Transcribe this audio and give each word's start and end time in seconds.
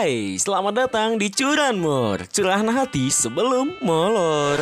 Hai, 0.00 0.40
selamat 0.40 0.88
datang 0.88 1.20
di 1.20 1.28
Curanmor 1.28 2.24
Curahan 2.32 2.72
hati 2.72 3.12
sebelum 3.12 3.76
molor. 3.84 4.56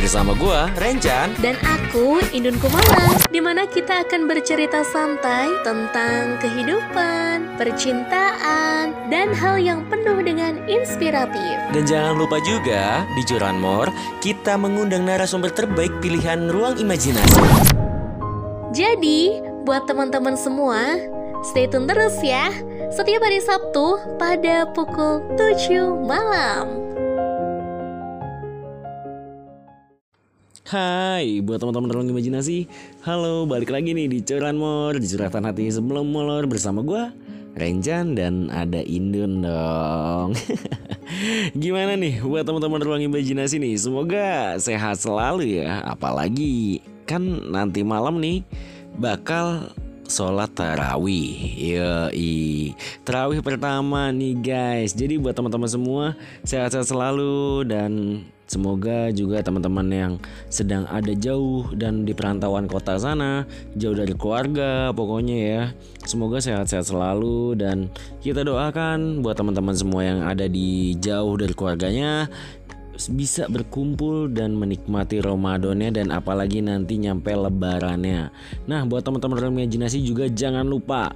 Bersama 0.00 0.32
gua, 0.32 0.72
Rencan 0.72 1.36
Dan 1.36 1.52
aku, 1.60 2.16
Indun 2.32 2.56
Kumala 2.56 3.12
Di 3.28 3.44
mana 3.44 3.68
kita 3.68 4.08
akan 4.08 4.24
bercerita 4.24 4.80
santai 4.88 5.52
tentang 5.68 6.40
kehidupan, 6.40 7.60
percintaan, 7.60 8.96
dan 9.12 9.36
hal 9.36 9.60
yang 9.60 9.84
penuh 9.92 10.16
dengan 10.24 10.64
inspiratif. 10.64 11.60
Dan 11.76 11.84
jangan 11.84 12.16
lupa 12.16 12.40
juga, 12.40 13.04
di 13.20 13.28
Curanmor 13.28 13.92
Kita 14.24 14.56
mengundang 14.56 15.04
narasumber 15.04 15.52
terbaik 15.52 15.92
pilihan 16.00 16.48
ruang 16.48 16.80
imajinasi. 16.80 17.44
Jadi, 18.72 19.44
buat 19.68 19.84
teman-teman 19.84 20.40
semua, 20.40 20.96
stay 21.44 21.68
tune 21.68 21.84
terus 21.84 22.16
ya 22.24 22.48
setiap 22.88 23.20
hari 23.20 23.36
Sabtu 23.44 24.00
pada 24.16 24.64
pukul 24.72 25.20
7 25.36 26.08
malam. 26.08 26.88
Hai 30.68 31.40
buat 31.40 31.64
teman-teman 31.64 31.88
ruang 31.88 32.12
imajinasi 32.12 32.68
Halo 33.00 33.48
balik 33.48 33.72
lagi 33.72 33.96
nih 33.96 34.04
di 34.04 34.20
Curanmor 34.20 35.00
Di 35.00 35.08
curhatan 35.08 35.48
hati 35.48 35.72
sebelum 35.72 36.12
molor 36.12 36.44
bersama 36.44 36.84
gue 36.84 37.08
Renjan 37.56 38.12
dan 38.12 38.52
ada 38.52 38.84
Indun 38.84 39.40
dong 39.40 40.36
Gimana 41.64 41.96
nih 41.96 42.20
buat 42.20 42.44
teman-teman 42.44 42.84
ruang 42.84 43.00
imajinasi 43.00 43.56
nih 43.56 43.80
Semoga 43.80 44.60
sehat 44.60 45.00
selalu 45.00 45.64
ya 45.64 45.80
Apalagi 45.88 46.84
kan 47.08 47.24
nanti 47.48 47.80
malam 47.80 48.20
nih 48.20 48.44
bakal 49.00 49.72
sholat 50.08 50.50
tarawih. 50.56 51.36
Yoi. 51.60 52.72
Tarawih 53.04 53.44
pertama 53.44 54.08
nih 54.08 54.34
guys. 54.40 54.96
Jadi 54.96 55.20
buat 55.20 55.36
teman-teman 55.36 55.68
semua 55.68 56.04
Sehat-sehat 56.42 56.88
selalu 56.88 57.68
Dan 57.68 58.24
semoga 58.48 59.12
juga 59.12 59.44
teman-teman 59.44 59.86
yang 59.92 60.12
sedang 60.48 60.88
ada 60.88 61.12
jauh 61.12 61.68
Dan 61.76 62.08
di 62.08 62.16
perantauan 62.16 62.64
kota 62.64 62.96
sana 62.96 63.44
Jauh 63.76 63.94
dari 63.94 64.16
keluarga 64.16 64.90
pokoknya 64.96 65.36
ya 65.36 65.62
Semoga 66.08 66.40
sehat-sehat 66.40 66.88
selalu 66.88 67.60
Dan 67.60 67.92
kita 68.24 68.42
doakan 68.42 69.20
buat 69.20 69.36
teman-teman 69.36 69.76
semua 69.76 70.02
yang 70.08 70.24
ada 70.24 70.48
di 70.48 70.96
jauh 70.96 71.36
dari 71.36 71.52
keluarganya 71.52 72.32
bisa 73.06 73.46
berkumpul 73.46 74.26
dan 74.26 74.58
menikmati 74.58 75.22
Ramadannya 75.22 75.94
dan 75.94 76.10
apalagi 76.10 76.58
nanti 76.58 76.98
nyampe 76.98 77.30
lebarannya. 77.30 78.34
Nah, 78.66 78.82
buat 78.90 79.06
teman-teman 79.06 79.54
imajinasi 79.54 80.02
juga 80.02 80.26
jangan 80.26 80.66
lupa 80.66 81.14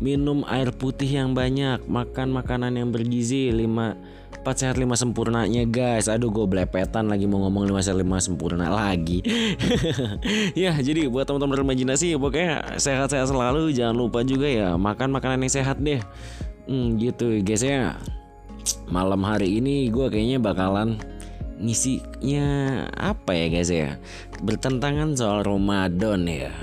minum 0.00 0.46
air 0.48 0.72
putih 0.72 1.08
yang 1.08 1.36
banyak, 1.36 1.84
makan 1.84 2.32
makanan 2.32 2.80
yang 2.80 2.88
bergizi. 2.88 3.52
5 3.52 4.16
4 4.44 4.44
sehat 4.54 4.76
5 4.76 4.96
sempurnanya 4.96 5.64
guys. 5.68 6.06
Aduh 6.06 6.30
gue 6.32 6.46
belepetan 6.46 7.10
lagi 7.10 7.24
mau 7.24 7.44
ngomong 7.44 7.68
5 7.68 7.84
sehat 7.84 7.98
5 8.00 8.08
sempurna 8.20 8.68
lagi. 8.70 9.20
Ya 10.56 10.74
jadi 10.74 11.06
buat 11.08 11.24
teman-teman 11.28 11.64
imajinasi 11.64 12.16
Pokoknya 12.16 12.76
sehat-sehat 12.76 13.28
selalu. 13.28 13.72
Jangan 13.72 13.96
lupa 13.96 14.20
juga 14.26 14.48
ya 14.48 14.74
Makan 14.76 15.14
makanan 15.14 15.44
yang 15.44 15.52
sehat 15.52 15.80
deh. 15.80 16.00
Hmm, 16.68 16.96
Gitu. 17.00 17.40
Guys 17.42 17.64
ya 17.64 17.96
Malam 18.88 19.24
hari 19.24 19.60
ini 19.60 19.88
gue 19.88 20.06
kayaknya 20.12 20.38
bakalan 20.40 21.00
ngisinya 21.58 22.46
apa 22.94 23.34
ya 23.34 23.46
guys 23.50 23.70
ya? 23.70 23.98
Bertentangan 24.42 25.14
soal 25.18 25.44
Ramadan 25.44 26.24
ya. 26.26 26.54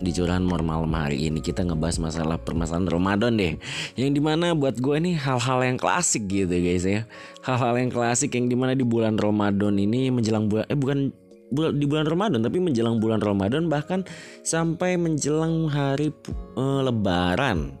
Di 0.00 0.16
curahan 0.16 0.40
malam 0.40 0.88
hari 0.96 1.28
ini 1.28 1.44
kita 1.44 1.60
ngebahas 1.60 2.00
masalah 2.00 2.40
permasalahan 2.40 2.88
Ramadan 2.88 3.36
deh. 3.36 3.60
Yang 4.00 4.10
di 4.16 4.20
mana 4.24 4.56
buat 4.56 4.80
gue 4.80 4.96
ini 4.96 5.12
hal-hal 5.12 5.60
yang 5.60 5.76
klasik 5.76 6.24
gitu 6.24 6.56
guys 6.56 6.88
ya. 6.88 7.04
Hal-hal 7.44 7.76
yang 7.76 7.92
klasik 7.92 8.32
yang 8.32 8.48
di 8.48 8.56
mana 8.56 8.72
di 8.72 8.82
bulan 8.82 9.20
Ramadan 9.20 9.76
ini 9.76 10.08
menjelang 10.08 10.48
bulan 10.48 10.64
eh 10.72 10.78
bukan 10.78 11.12
di 11.50 11.86
bulan 11.86 12.06
Ramadan 12.06 12.40
tapi 12.46 12.62
menjelang 12.62 13.02
bulan 13.02 13.18
Ramadan 13.18 13.66
bahkan 13.66 14.06
sampai 14.46 14.94
menjelang 14.94 15.66
hari 15.66 16.14
uh, 16.54 16.80
Lebaran 16.86 17.74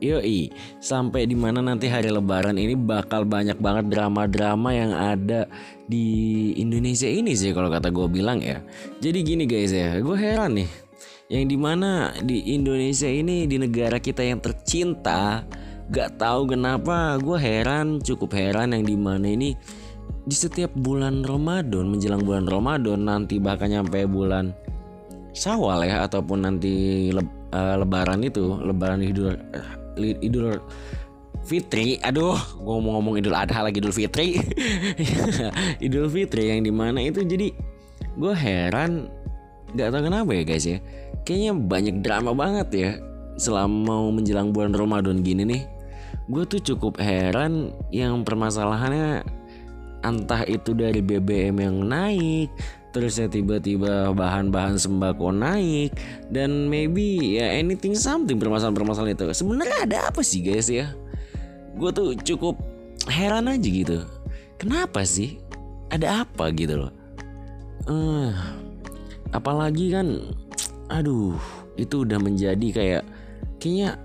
Yoi, 0.00 0.48
sampai 0.80 1.28
di 1.28 1.36
mana 1.36 1.60
nanti 1.60 1.84
hari 1.84 2.08
lebaran 2.08 2.56
ini 2.56 2.72
bakal 2.72 3.28
banyak 3.28 3.60
banget 3.60 3.92
drama-drama 3.92 4.72
yang 4.72 4.96
ada 4.96 5.44
di 5.84 6.50
Indonesia 6.56 7.04
ini 7.04 7.36
sih 7.36 7.52
kalau 7.52 7.68
kata 7.68 7.92
gue 7.92 8.08
bilang 8.08 8.40
ya. 8.40 8.64
Jadi 9.04 9.20
gini 9.20 9.44
guys 9.44 9.76
ya, 9.76 10.00
gue 10.00 10.16
heran 10.16 10.56
nih. 10.56 10.70
Yang 11.28 11.44
di 11.52 11.56
mana 11.60 12.16
di 12.24 12.56
Indonesia 12.56 13.06
ini 13.06 13.44
di 13.44 13.60
negara 13.60 14.00
kita 14.00 14.24
yang 14.24 14.40
tercinta, 14.40 15.44
gak 15.92 16.16
tahu 16.16 16.56
kenapa 16.56 17.20
gue 17.20 17.36
heran, 17.36 18.00
cukup 18.00 18.32
heran 18.32 18.72
yang 18.72 18.88
di 18.88 18.96
mana 18.96 19.28
ini 19.28 19.52
di 20.24 20.36
setiap 20.36 20.72
bulan 20.76 21.24
Ramadan 21.24 21.88
menjelang 21.88 22.22
bulan 22.24 22.44
Ramadan 22.44 23.08
nanti 23.08 23.40
bahkan 23.40 23.72
nyampe 23.72 24.04
bulan 24.04 24.52
Syawal 25.30 25.86
ya 25.86 26.04
ataupun 26.10 26.42
nanti 26.42 27.08
le, 27.14 27.22
uh, 27.54 27.76
Lebaran 27.78 28.20
itu 28.26 28.58
Lebaran 28.60 29.00
Idul 29.00 29.30
uh, 29.30 29.79
Idul 29.98 30.60
Fitri, 31.40 31.96
aduh, 32.04 32.36
gue 32.36 32.76
mau 32.78 33.00
ngomong 33.00 33.18
Idul 33.18 33.34
Adha 33.34 33.64
lagi 33.64 33.80
Idul 33.80 33.96
Fitri, 33.96 34.36
Idul 35.86 36.06
Fitri 36.12 36.52
yang 36.52 36.62
di 36.62 36.70
mana 36.70 37.00
itu 37.00 37.24
jadi 37.24 37.50
gue 38.14 38.34
heran, 38.36 39.08
nggak 39.72 39.88
tahu 39.88 40.02
kenapa 40.06 40.30
ya 40.36 40.42
guys 40.44 40.66
ya, 40.68 40.78
kayaknya 41.24 41.52
banyak 41.56 41.96
drama 42.04 42.36
banget 42.36 42.68
ya 42.70 42.90
selama 43.40 43.72
mau 43.72 44.06
menjelang 44.12 44.52
bulan 44.52 44.76
Ramadan 44.76 45.24
gini 45.24 45.42
nih, 45.48 45.62
gue 46.28 46.44
tuh 46.44 46.60
cukup 46.60 47.00
heran 47.00 47.72
yang 47.88 48.22
permasalahannya 48.22 49.24
entah 50.04 50.44
itu 50.48 50.72
dari 50.72 51.00
BBM 51.00 51.56
yang 51.60 51.76
naik 51.84 52.48
terus 52.90 53.18
ya 53.18 53.26
tiba-tiba 53.30 54.10
bahan-bahan 54.14 54.78
sembako 54.78 55.34
naik. 55.34 55.94
Dan 56.30 56.66
maybe 56.70 57.38
ya 57.38 57.50
anything 57.50 57.94
something 57.94 58.36
permasalahan-permasalahan 58.36 59.14
itu. 59.14 59.24
Sebenarnya 59.34 59.78
ada 59.86 59.98
apa 60.10 60.20
sih 60.22 60.42
guys 60.42 60.66
ya? 60.70 60.92
Gue 61.78 61.90
tuh 61.94 62.14
cukup 62.18 62.58
heran 63.08 63.50
aja 63.50 63.68
gitu. 63.68 64.04
Kenapa 64.60 65.06
sih? 65.06 65.40
Ada 65.90 66.26
apa 66.26 66.52
gitu 66.54 66.86
loh? 66.86 66.92
Uh, 67.88 68.30
apalagi 69.32 69.94
kan 69.94 70.20
aduh 70.90 71.38
itu 71.78 72.02
udah 72.02 72.18
menjadi 72.18 72.68
kayak 72.74 73.02
kayaknya 73.62 73.96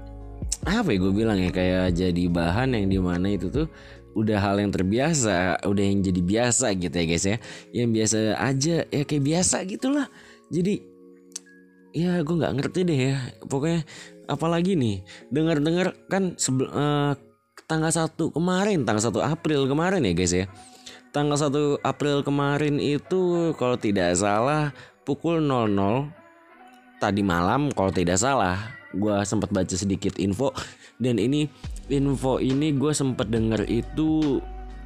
apa 0.65 0.93
ya 0.93 0.97
gue 0.97 1.13
bilang 1.13 1.37
ya 1.37 1.51
kayak 1.53 1.93
jadi 1.93 2.23
bahan 2.29 2.73
yang 2.77 2.87
di 2.89 2.99
mana 3.01 3.27
itu 3.33 3.49
tuh 3.49 3.67
udah 4.15 4.39
hal 4.39 4.57
yang 4.63 4.71
terbiasa, 4.71 5.59
udah 5.67 5.83
yang 5.83 5.99
jadi 5.99 6.21
biasa 6.23 6.71
gitu 6.79 6.95
ya 6.95 7.05
guys 7.05 7.25
ya. 7.27 7.37
Yang 7.75 7.89
biasa 7.91 8.17
aja 8.39 8.75
ya 8.87 9.03
kayak 9.03 9.23
biasa 9.27 9.55
gitulah. 9.67 10.07
Jadi 10.47 10.79
ya 11.91 12.23
gue 12.23 12.35
nggak 12.39 12.55
ngerti 12.55 12.79
deh 12.87 12.99
ya. 13.11 13.15
Pokoknya 13.45 13.83
apalagi 14.31 14.79
nih 14.79 15.03
dengar-dengar 15.29 15.93
kan 16.07 16.39
sebel, 16.39 16.71
uh, 16.71 17.13
tanggal 17.67 17.91
1 17.91 18.15
kemarin, 18.31 18.87
tanggal 18.87 19.03
1 19.11 19.19
April 19.35 19.67
kemarin 19.67 20.01
ya 20.07 20.13
guys 20.15 20.33
ya. 20.33 20.45
Tanggal 21.11 21.35
1 21.35 21.83
April 21.83 22.23
kemarin 22.23 22.79
itu 22.79 23.51
kalau 23.59 23.75
tidak 23.75 24.15
salah 24.15 24.71
pukul 25.03 25.43
00 25.43 26.25
tadi 26.97 27.21
malam 27.21 27.69
kalau 27.75 27.91
tidak 27.91 28.17
salah 28.17 28.75
gue 28.95 29.15
sempat 29.27 29.51
baca 29.51 29.75
sedikit 29.75 30.15
info 30.17 30.55
dan 30.97 31.19
ini 31.19 31.51
info 31.89 32.41
ini 32.41 32.73
gue 32.73 32.91
sempet 32.91 33.29
denger 33.29 33.65
itu 33.69 34.41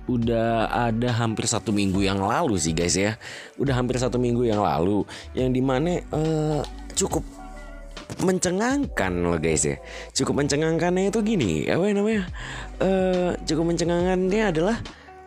udah 0.09 0.73
ada 0.89 1.13
hampir 1.13 1.45
satu 1.45 1.69
minggu 1.69 2.01
yang 2.01 2.17
lalu 2.17 2.57
sih 2.57 2.73
guys 2.73 2.97
ya. 2.97 3.15
Udah 3.61 3.77
hampir 3.77 4.01
satu 4.01 4.17
minggu 4.17 4.49
yang 4.49 4.65
lalu 4.65 5.05
yang 5.37 5.53
di 5.53 5.61
mana 5.61 6.01
uh, 6.09 6.65
cukup 6.97 7.21
mencengangkan 8.25 9.13
loh 9.21 9.37
guys 9.37 9.69
ya. 9.69 9.77
Cukup 10.17 10.41
mencengangkannya 10.41 11.13
itu 11.13 11.21
gini 11.21 11.69
apa 11.69 11.93
namanya 11.93 12.25
uh, 12.81 13.37
cukup 13.45 13.69
mencengangkannya 13.69 14.43
adalah 14.49 14.77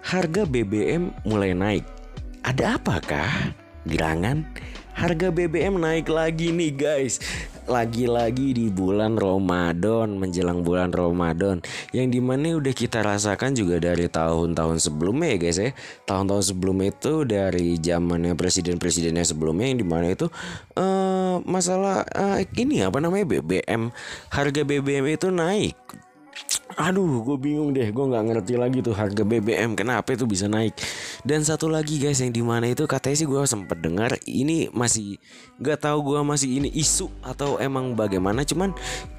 harga 0.02 0.42
BBM 0.42 1.14
mulai 1.22 1.54
naik. 1.54 1.86
Ada 2.42 2.82
apakah 2.82 3.54
gerangan 3.86 4.42
harga 4.92 5.28
BBM 5.32 5.80
naik 5.80 6.08
lagi 6.12 6.52
nih 6.52 6.72
guys. 6.72 7.18
Lagi-lagi 7.62 8.58
di 8.58 8.66
bulan 8.74 9.14
Ramadan 9.14 10.18
menjelang 10.18 10.66
bulan 10.66 10.90
Ramadan. 10.90 11.62
Yang 11.94 12.06
di 12.18 12.20
mana 12.20 12.58
udah 12.58 12.74
kita 12.74 13.06
rasakan 13.06 13.54
juga 13.54 13.78
dari 13.78 14.10
tahun-tahun 14.10 14.82
sebelumnya 14.82 15.34
ya 15.34 15.38
guys 15.38 15.58
ya. 15.58 15.70
Tahun-tahun 16.04 16.44
sebelumnya 16.54 16.90
itu 16.90 17.14
dari 17.22 17.78
zamannya 17.78 18.34
presiden-presidennya 18.34 19.24
sebelumnya 19.24 19.66
yang 19.70 19.78
di 19.78 19.86
mana 19.86 20.10
itu 20.10 20.26
uh, 20.76 21.38
masalah 21.46 22.02
uh, 22.12 22.42
ini 22.58 22.82
apa 22.82 22.98
namanya 22.98 23.24
BBM 23.38 23.94
harga 24.34 24.60
BBM 24.66 25.06
itu 25.14 25.30
naik 25.30 25.78
Aduh, 26.76 27.20
gue 27.24 27.36
bingung 27.36 27.72
deh. 27.76 27.88
Gue 27.92 28.04
nggak 28.08 28.24
ngerti 28.32 28.54
lagi 28.56 28.78
tuh 28.80 28.96
harga 28.96 29.22
BBM 29.24 29.76
kenapa 29.76 30.16
itu 30.16 30.24
bisa 30.24 30.48
naik. 30.48 30.72
Dan 31.26 31.44
satu 31.44 31.68
lagi 31.68 32.00
guys 32.00 32.20
yang 32.24 32.32
di 32.32 32.40
mana 32.40 32.70
itu 32.70 32.88
katanya 32.88 33.16
sih 33.18 33.28
gue 33.28 33.42
sempet 33.44 33.78
dengar 33.80 34.16
ini 34.24 34.72
masih 34.72 35.20
nggak 35.60 35.84
tahu 35.84 36.14
gue 36.14 36.20
masih 36.24 36.62
ini 36.62 36.68
isu 36.72 37.12
atau 37.20 37.60
emang 37.60 37.92
bagaimana. 37.92 38.46
Cuman 38.46 38.72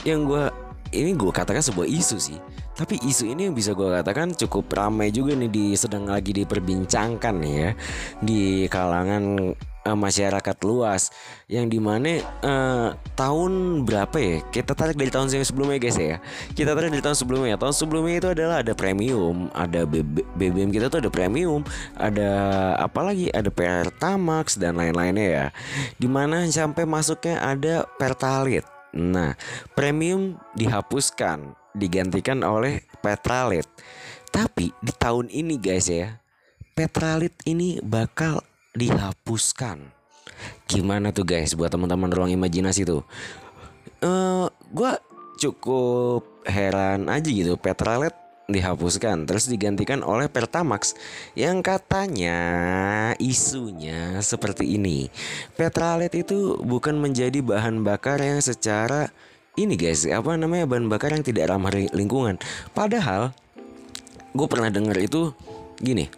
yang 0.08 0.26
gue 0.26 0.50
ini 0.94 1.18
gue 1.18 1.32
katakan 1.34 1.62
sebuah 1.66 1.90
isu 1.90 2.18
sih 2.22 2.38
tapi 2.74 2.98
isu 3.02 3.34
ini 3.34 3.50
bisa 3.54 3.74
gue 3.74 3.86
katakan 3.86 4.34
cukup 4.34 4.70
ramai 4.74 5.10
juga 5.14 5.34
nih 5.34 5.50
di 5.50 5.66
sedang 5.74 6.10
lagi 6.10 6.34
diperbincangkan 6.34 7.36
ya 7.42 7.70
di 8.22 8.66
kalangan 8.70 9.54
uh, 9.86 9.98
masyarakat 9.98 10.58
luas 10.64 11.12
yang 11.48 11.68
di 11.68 11.80
mana 11.80 12.20
uh, 12.44 12.96
tahun 13.16 13.84
berapa 13.88 14.18
ya? 14.18 14.38
Kita 14.50 14.74
tarik 14.76 14.98
dari 15.00 15.12
tahun 15.12 15.30
sebelumnya 15.32 15.80
guys 15.80 15.98
ya. 16.00 16.18
Kita 16.56 16.76
tarik 16.76 16.92
dari 16.92 17.04
tahun 17.04 17.18
sebelumnya. 17.18 17.56
Tahun 17.60 17.76
sebelumnya 17.76 18.16
itu 18.20 18.30
adalah 18.32 18.56
ada 18.64 18.74
premium 18.76 19.52
ada 19.54 19.88
BBM 20.38 20.72
kita 20.72 20.88
tuh 20.92 21.04
ada 21.04 21.12
premium 21.12 21.62
ada 21.96 22.32
apa 22.80 23.00
lagi? 23.04 23.30
Ada 23.32 23.52
Pertamax 23.52 24.60
dan 24.60 24.80
lain-lainnya 24.80 25.28
ya. 25.28 25.46
Di 26.00 26.08
mana 26.08 26.44
sampai 26.48 26.84
masuknya 26.88 27.40
ada 27.40 27.88
Pertalite. 28.00 28.68
Nah 28.94 29.34
premium 29.74 30.38
dihapuskan 30.54 31.58
digantikan 31.74 32.46
oleh 32.46 32.86
Petralit 33.02 33.66
tapi 34.30 34.74
di 34.82 34.94
tahun 34.94 35.30
ini 35.30 35.58
guys 35.58 35.90
ya 35.90 36.22
Petralit 36.74 37.34
ini 37.46 37.78
bakal 37.82 38.42
dihapuskan. 38.74 39.94
Gimana 40.66 41.14
tuh 41.14 41.26
guys 41.26 41.54
buat 41.54 41.70
teman-teman 41.70 42.10
ruang 42.10 42.32
imajinasi 42.34 42.86
tuh? 42.86 43.06
Uh, 44.04 44.50
gua 44.74 45.00
cukup 45.40 46.28
heran 46.44 47.08
aja 47.08 47.30
gitu 47.30 47.56
Petralet 47.56 48.12
dihapuskan 48.52 49.24
terus 49.24 49.48
digantikan 49.48 50.04
oleh 50.04 50.28
Pertamax 50.28 51.00
yang 51.34 51.64
katanya 51.64 52.38
isunya 53.18 54.20
seperti 54.20 54.76
ini. 54.76 55.08
Petralet 55.56 56.12
itu 56.12 56.60
bukan 56.60 57.00
menjadi 57.00 57.40
bahan 57.40 57.82
bakar 57.88 58.20
yang 58.20 58.44
secara 58.44 59.08
ini 59.54 59.78
guys, 59.78 60.04
apa 60.10 60.34
namanya 60.36 60.66
bahan 60.66 60.90
bakar 60.90 61.14
yang 61.14 61.24
tidak 61.24 61.48
ramah 61.48 61.72
lingkungan. 61.72 62.42
Padahal 62.74 63.32
gue 64.34 64.48
pernah 64.50 64.74
dengar 64.74 64.98
itu 64.98 65.32
gini. 65.80 66.10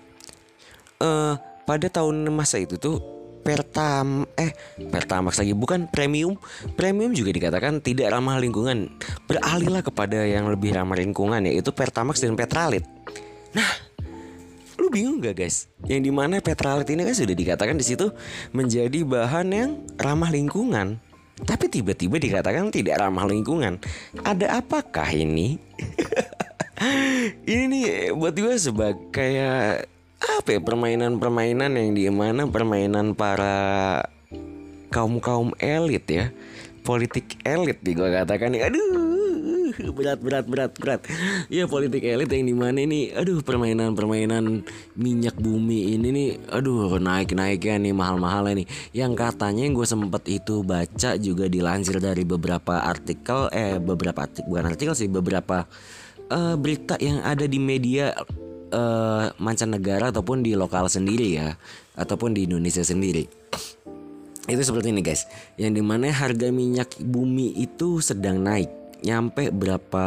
Eh 0.97 1.05
uh, 1.05 1.35
pada 1.65 1.89
tahun 1.89 2.29
masa 2.29 2.61
itu 2.61 2.77
tuh 2.77 3.01
Pertam 3.45 4.25
eh 4.41 4.57
Pertamax 4.89 5.37
lagi 5.37 5.53
bukan 5.53 5.85
premium. 5.85 6.33
Premium 6.73 7.13
juga 7.13 7.29
dikatakan 7.29 7.77
tidak 7.77 8.09
ramah 8.09 8.41
lingkungan. 8.41 8.89
Beralihlah 9.29 9.85
kepada 9.85 10.25
yang 10.25 10.49
lebih 10.49 10.73
ramah 10.73 10.97
lingkungan 10.97 11.45
yaitu 11.45 11.69
Pertamax 11.69 12.25
dan 12.25 12.33
Petralit. 12.33 12.81
Nah 13.53 13.69
lu 14.81 14.89
bingung 14.89 15.21
gak 15.21 15.37
guys? 15.37 15.69
Yang 15.85 16.09
di 16.09 16.11
mana 16.13 16.41
Petralit 16.41 16.89
ini 16.89 17.05
kan 17.05 17.13
sudah 17.13 17.37
dikatakan 17.37 17.77
di 17.77 17.85
situ 17.85 18.09
menjadi 18.49 19.05
bahan 19.05 19.47
yang 19.53 19.69
ramah 20.01 20.33
lingkungan. 20.33 20.97
Tapi 21.35 21.69
tiba-tiba 21.69 22.17
dikatakan 22.17 22.73
tidak 22.73 22.97
ramah 22.97 23.29
lingkungan. 23.29 23.77
Ada 24.25 24.57
apakah 24.57 25.13
ini? 25.13 25.61
Ini 27.47 27.63
nih 27.71 27.85
buat 28.11 28.35
gue 28.35 28.55
sebagai 28.59 29.31
apa 30.25 30.57
ya 30.57 30.59
permainan-permainan 30.61 31.71
yang 31.77 31.89
di 31.93 32.05
mana 32.09 32.49
permainan 32.49 33.13
para 33.13 34.01
kaum 34.89 35.21
kaum 35.21 35.53
elit 35.61 36.05
ya? 36.09 36.25
Politik 36.85 37.41
elit 37.41 37.81
nih 37.81 37.93
gue 37.97 38.09
katakan 38.13 38.53
nih. 38.53 38.69
Aduh 38.69 39.15
berat 39.91 40.19
berat 40.21 40.45
berat 40.47 40.71
berat. 40.77 41.01
Ya 41.51 41.67
politik 41.67 42.03
elit 42.05 42.31
yang 42.31 42.45
di 42.47 42.55
mana 42.55 42.79
ini? 42.79 43.11
Aduh 43.11 43.43
permainan 43.43 43.97
permainan 43.97 44.63
minyak 44.95 45.35
bumi 45.35 45.97
ini 45.97 46.07
nih 46.13 46.29
aduh 46.51 46.95
naik 47.01 47.35
naiknya 47.35 47.81
nih 47.81 47.93
mahal 47.95 48.21
mahal 48.21 48.47
nih. 48.53 48.67
Yang 48.95 49.13
katanya 49.19 49.61
yang 49.67 49.75
gue 49.75 49.87
sempet 49.87 50.23
itu 50.29 50.63
baca 50.63 51.19
juga 51.19 51.45
dilansir 51.51 51.99
dari 51.99 52.23
beberapa 52.23 52.85
artikel 52.85 53.51
eh 53.51 53.81
beberapa 53.81 54.23
artikel 54.23 54.47
bukan 54.47 54.65
artikel 54.69 54.93
sih 54.95 55.09
beberapa 55.11 55.67
uh, 56.31 56.55
berita 56.55 56.95
yang 57.01 57.19
ada 57.25 57.43
di 57.49 57.59
media 57.59 58.15
uh, 58.71 59.29
mancanegara 59.37 60.09
ataupun 60.09 60.41
di 60.41 60.57
lokal 60.57 60.89
sendiri 60.89 61.37
ya 61.37 61.57
ataupun 61.99 62.33
di 62.33 62.47
Indonesia 62.47 62.81
sendiri. 62.81 63.27
Itu 64.45 64.61
seperti 64.61 64.93
ini 64.93 65.01
guys. 65.01 65.25
Yang 65.57 65.81
di 65.81 65.83
mana 65.83 66.13
harga 66.13 66.53
minyak 66.53 67.01
bumi 67.01 67.57
itu 67.57 67.97
sedang 68.01 68.41
naik. 68.45 68.69
Nyampe 69.01 69.49
berapa 69.49 70.05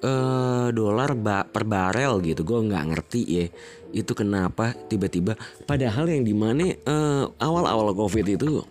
uh, 0.00 0.68
dolar 0.72 1.12
ba 1.16 1.44
per 1.44 1.68
barel 1.68 2.24
gitu. 2.24 2.42
Gue 2.44 2.64
nggak 2.64 2.84
ngerti 2.92 3.22
ya 3.24 3.46
itu 3.92 4.12
kenapa 4.12 4.72
tiba-tiba. 4.88 5.36
Padahal 5.64 6.08
yang 6.08 6.24
di 6.24 6.34
mana 6.36 6.72
uh, 6.88 7.28
awal-awal 7.40 7.92
covid 7.92 8.36
itu 8.36 8.64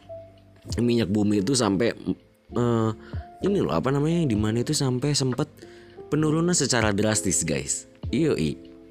minyak 0.82 1.10
bumi 1.14 1.46
itu 1.46 1.54
sampai 1.54 1.94
uh, 2.58 2.90
ini 3.46 3.58
loh 3.62 3.78
apa 3.78 3.94
namanya 3.94 4.26
yang 4.26 4.30
di 4.34 4.40
mana 4.40 4.66
itu 4.66 4.74
sampai 4.74 5.14
sempat 5.14 5.46
penurunan 6.10 6.58
secara 6.58 6.90
drastis 6.90 7.46
guys. 7.46 7.86
Iyo 8.10 8.34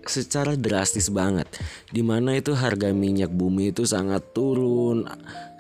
secara 0.09 0.55
drastis 0.59 1.11
banget. 1.11 1.49
Di 1.91 2.01
mana 2.01 2.37
itu 2.37 2.53
harga 2.57 2.91
minyak 2.91 3.31
bumi 3.31 3.71
itu 3.71 3.85
sangat 3.85 4.35
turun 4.35 5.05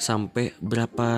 sampai 0.00 0.55
berapa 0.58 1.08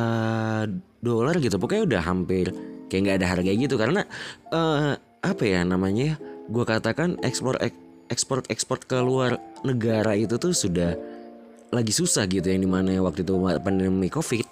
dolar 1.01 1.37
gitu. 1.43 1.57
Pokoknya 1.57 1.85
udah 1.87 2.03
hampir 2.03 2.53
kayak 2.91 3.01
nggak 3.03 3.19
ada 3.23 3.29
harga 3.29 3.51
gitu. 3.53 3.75
Karena 3.77 4.03
uh, 4.51 4.99
apa 5.23 5.43
ya 5.43 5.67
namanya 5.67 6.19
gue 6.47 6.65
katakan 6.65 7.19
ekspor 7.27 7.59
ek, 7.59 7.75
ekspor 8.51 8.79
ke 8.83 8.99
luar 9.03 9.39
negara 9.67 10.15
itu 10.15 10.39
tuh 10.39 10.55
sudah 10.55 10.95
lagi 11.75 11.91
susah 11.91 12.31
gitu 12.31 12.47
yang 12.47 12.63
di 12.63 12.71
mana 12.71 12.95
waktu 13.03 13.27
itu 13.27 13.35
pandemi 13.59 14.07
covid. 14.07 14.47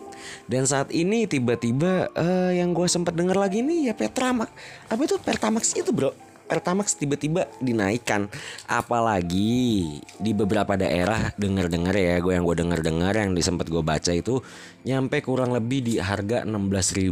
Dan 0.49 0.65
saat 0.65 0.89
ini 0.91 1.29
tiba-tiba 1.29 2.09
uh, 2.17 2.53
yang 2.53 2.73
gue 2.73 2.89
sempat 2.89 3.13
dengar 3.13 3.37
lagi 3.37 3.61
nih 3.61 3.93
ya 3.93 3.95
Petramax 3.95 4.51
apa 4.89 5.01
itu 5.05 5.17
Pertamax 5.21 5.77
itu 5.77 5.93
bro 5.93 6.24
Pertamax 6.45 7.01
tiba-tiba 7.01 7.49
dinaikkan. 7.59 8.29
Apalagi 8.69 9.97
di 10.21 10.31
beberapa 10.37 10.77
daerah 10.77 11.33
denger-dengar 11.41 11.97
ya 11.97 12.21
gue 12.21 12.33
yang 12.37 12.45
gue 12.45 12.57
denger-dengar 12.61 13.17
yang 13.17 13.33
disempet 13.33 13.73
gue 13.73 13.81
baca 13.81 14.13
itu 14.13 14.45
nyampe 14.85 15.25
kurang 15.25 15.57
lebih 15.57 15.81
di 15.81 15.95
harga 15.97 16.45
16.000 16.45 17.11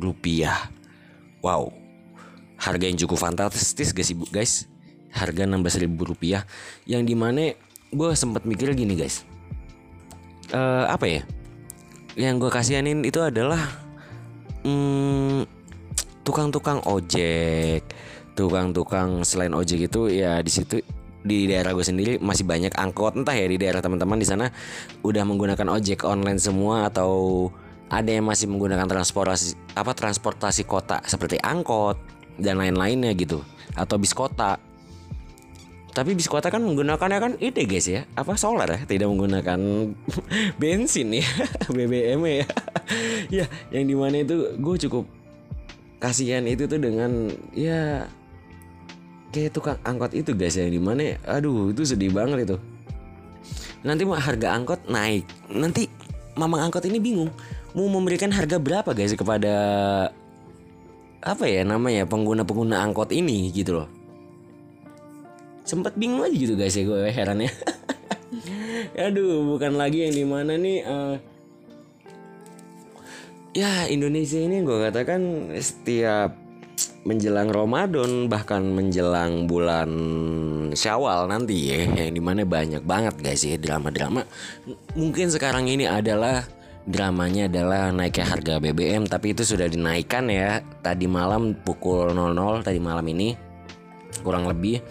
rupiah. 0.00 0.72
Wow. 1.44 1.70
Harga 2.58 2.90
yang 2.90 2.98
cukup 2.98 3.20
fantastis 3.20 3.92
guys 3.92 4.10
ibu 4.10 4.24
guys. 4.32 4.64
Harga 5.12 5.44
16.000 5.44 5.84
rupiah. 5.94 6.48
Yang 6.88 7.02
di 7.04 7.14
mana 7.14 7.42
gue 7.92 8.10
sempat 8.16 8.48
mikir 8.48 8.72
gini 8.72 8.96
guys. 8.96 9.28
Uh, 10.56 10.88
apa 10.88 11.04
ya? 11.04 11.22
Yang 12.16 12.48
gue 12.48 12.50
kasihanin 12.50 13.04
itu 13.04 13.20
adalah 13.20 13.60
hmm, 14.64 15.44
tukang-tukang 16.24 16.84
ojek 16.84 17.84
tukang-tukang 18.38 19.26
selain 19.26 19.50
ojek 19.50 19.90
itu 19.90 20.06
ya 20.06 20.38
di 20.38 20.50
situ 20.54 20.78
di 21.26 21.50
daerah 21.50 21.74
gue 21.74 21.82
sendiri 21.82 22.22
masih 22.22 22.46
banyak 22.46 22.70
angkot. 22.78 23.18
Entah 23.18 23.34
ya 23.34 23.50
di 23.50 23.58
daerah 23.58 23.82
teman-teman 23.82 24.22
di 24.22 24.26
sana 24.30 24.46
udah 25.02 25.26
menggunakan 25.26 25.66
ojek 25.74 26.06
online 26.06 26.38
semua 26.38 26.86
atau 26.86 27.50
ada 27.90 28.06
yang 28.06 28.30
masih 28.30 28.46
menggunakan 28.46 28.86
transportasi 28.86 29.58
apa 29.74 29.90
transportasi 29.96 30.62
kota 30.68 31.02
seperti 31.02 31.40
angkot 31.42 31.98
dan 32.38 32.62
lain-lainnya 32.62 33.10
gitu 33.18 33.42
atau 33.74 33.98
bis 33.98 34.14
kota. 34.14 34.62
Tapi 35.88 36.14
bis 36.14 36.30
kota 36.30 36.46
kan 36.46 36.62
menggunakannya 36.62 37.18
kan 37.18 37.32
itu 37.42 37.66
guys 37.66 37.90
ya. 37.90 38.06
Apa 38.14 38.38
solar 38.38 38.70
ya? 38.70 38.80
Tidak 38.86 39.10
menggunakan 39.10 39.58
bensin 40.62 41.10
ya 41.10 41.26
BBM 41.74 42.22
ya. 42.22 42.46
Ya 43.28 43.44
yang 43.68 43.84
di 43.84 43.92
mana 43.92 44.24
itu 44.24 44.56
gue 44.56 44.76
cukup 44.88 45.04
kasihan 46.00 46.46
itu 46.48 46.64
tuh 46.64 46.80
dengan 46.80 47.28
ya 47.52 48.08
kayak 49.28 49.52
tukang 49.52 49.78
angkot 49.84 50.16
itu 50.16 50.32
guys 50.32 50.56
yang 50.56 50.72
di 50.72 50.80
mana 50.80 51.16
aduh 51.28 51.72
itu 51.72 51.84
sedih 51.84 52.12
banget 52.12 52.48
itu. 52.48 52.56
Nanti 53.84 54.02
mau 54.02 54.18
harga 54.18 54.56
angkot 54.56 54.88
naik. 54.90 55.24
Nanti 55.52 55.86
mamang 56.34 56.68
angkot 56.68 56.84
ini 56.88 56.98
bingung 56.98 57.30
mau 57.76 57.86
memberikan 57.86 58.32
harga 58.32 58.56
berapa 58.56 58.90
guys 58.96 59.14
kepada 59.14 59.54
apa 61.18 61.44
ya 61.44 61.66
namanya 61.66 62.06
pengguna 62.08 62.46
pengguna 62.46 62.80
angkot 62.82 63.12
ini 63.12 63.52
gitu 63.52 63.84
loh. 63.84 63.88
Sempat 65.68 65.94
bingung 66.00 66.24
aja 66.24 66.32
gitu 66.32 66.56
guys 66.56 66.72
ya 66.72 66.88
gue 66.88 67.12
heran 67.12 67.44
ya 67.44 67.52
aduh 69.08 69.44
bukan 69.54 69.76
lagi 69.76 70.08
yang 70.08 70.14
di 70.16 70.24
mana 70.24 70.56
nih 70.56 70.78
uh, 70.84 71.14
ya 73.52 73.84
Indonesia 73.92 74.40
ini 74.40 74.64
gue 74.64 74.78
katakan 74.88 75.52
setiap 75.60 76.47
menjelang 77.06 77.50
Ramadan 77.50 78.26
bahkan 78.26 78.62
menjelang 78.74 79.46
bulan 79.46 79.90
Syawal 80.74 81.30
nanti 81.30 81.72
ya 81.72 81.86
yang 81.86 82.14
di 82.14 82.22
mana 82.22 82.42
banyak 82.42 82.82
banget 82.84 83.14
guys 83.22 83.42
ya 83.46 83.56
drama-drama. 83.56 84.26
Mungkin 84.98 85.32
sekarang 85.32 85.70
ini 85.70 85.86
adalah 85.88 86.44
dramanya 86.88 87.46
adalah 87.46 87.92
naiknya 87.92 88.26
harga 88.26 88.54
BBM 88.60 89.06
tapi 89.06 89.32
itu 89.32 89.42
sudah 89.46 89.68
dinaikkan 89.68 90.28
ya. 90.28 90.60
Tadi 90.84 91.06
malam 91.08 91.56
pukul 91.56 92.12
00 92.12 92.66
tadi 92.66 92.80
malam 92.82 93.06
ini 93.08 93.32
kurang 94.20 94.50
lebih 94.50 94.82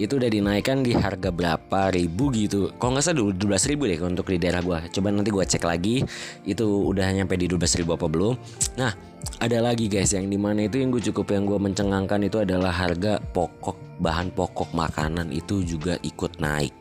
itu 0.00 0.16
udah 0.16 0.32
dinaikkan 0.32 0.80
di 0.80 0.96
harga 0.96 1.28
berapa 1.28 1.92
ribu 1.92 2.32
gitu. 2.32 2.72
Kalau 2.80 2.96
nggak 2.96 3.04
salah 3.04 3.36
12 3.36 3.70
ribu 3.70 3.84
deh 3.84 4.00
untuk 4.00 4.32
di 4.32 4.40
daerah 4.40 4.64
gua. 4.64 4.80
Coba 4.88 5.12
nanti 5.12 5.28
gua 5.28 5.44
cek 5.44 5.60
lagi 5.60 6.00
itu 6.48 6.64
udah 6.64 7.04
nyampe 7.12 7.36
di 7.36 7.44
12 7.44 7.84
ribu 7.84 7.92
apa 7.92 8.08
belum. 8.08 8.34
Nah 8.80 8.96
ada 9.36 9.60
lagi 9.60 9.92
guys 9.92 10.16
yang 10.16 10.32
di 10.32 10.40
mana 10.40 10.64
itu 10.64 10.80
yang 10.80 10.88
gue 10.88 11.04
cukup 11.12 11.36
yang 11.36 11.44
gue 11.44 11.60
mencengangkan 11.60 12.24
itu 12.24 12.40
adalah 12.40 12.72
harga 12.72 13.20
pokok 13.20 14.00
bahan 14.00 14.32
pokok 14.32 14.72
makanan 14.72 15.28
itu 15.28 15.60
juga 15.60 16.00
ikut 16.00 16.40
naik. 16.40 16.72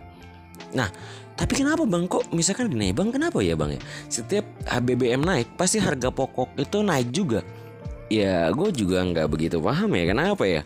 Nah 0.72 0.88
tapi 1.36 1.56
kenapa 1.56 1.84
bang? 1.84 2.08
Kok 2.08 2.32
misalkan 2.32 2.72
gini 2.72 2.96
bang 2.96 3.12
kenapa 3.12 3.44
ya 3.44 3.60
bang 3.60 3.76
ya? 3.76 3.82
Setiap 4.08 4.48
BBM 4.80 5.24
naik 5.24 5.60
pasti 5.60 5.84
harga 5.84 6.08
pokok 6.12 6.56
itu 6.56 6.80
naik 6.80 7.12
juga 7.12 7.44
ya 8.10 8.50
gue 8.52 8.70
juga 8.74 9.06
nggak 9.06 9.28
begitu 9.30 9.58
paham 9.62 9.94
ya 9.96 10.04
kenapa 10.10 10.44
ya? 10.46 10.62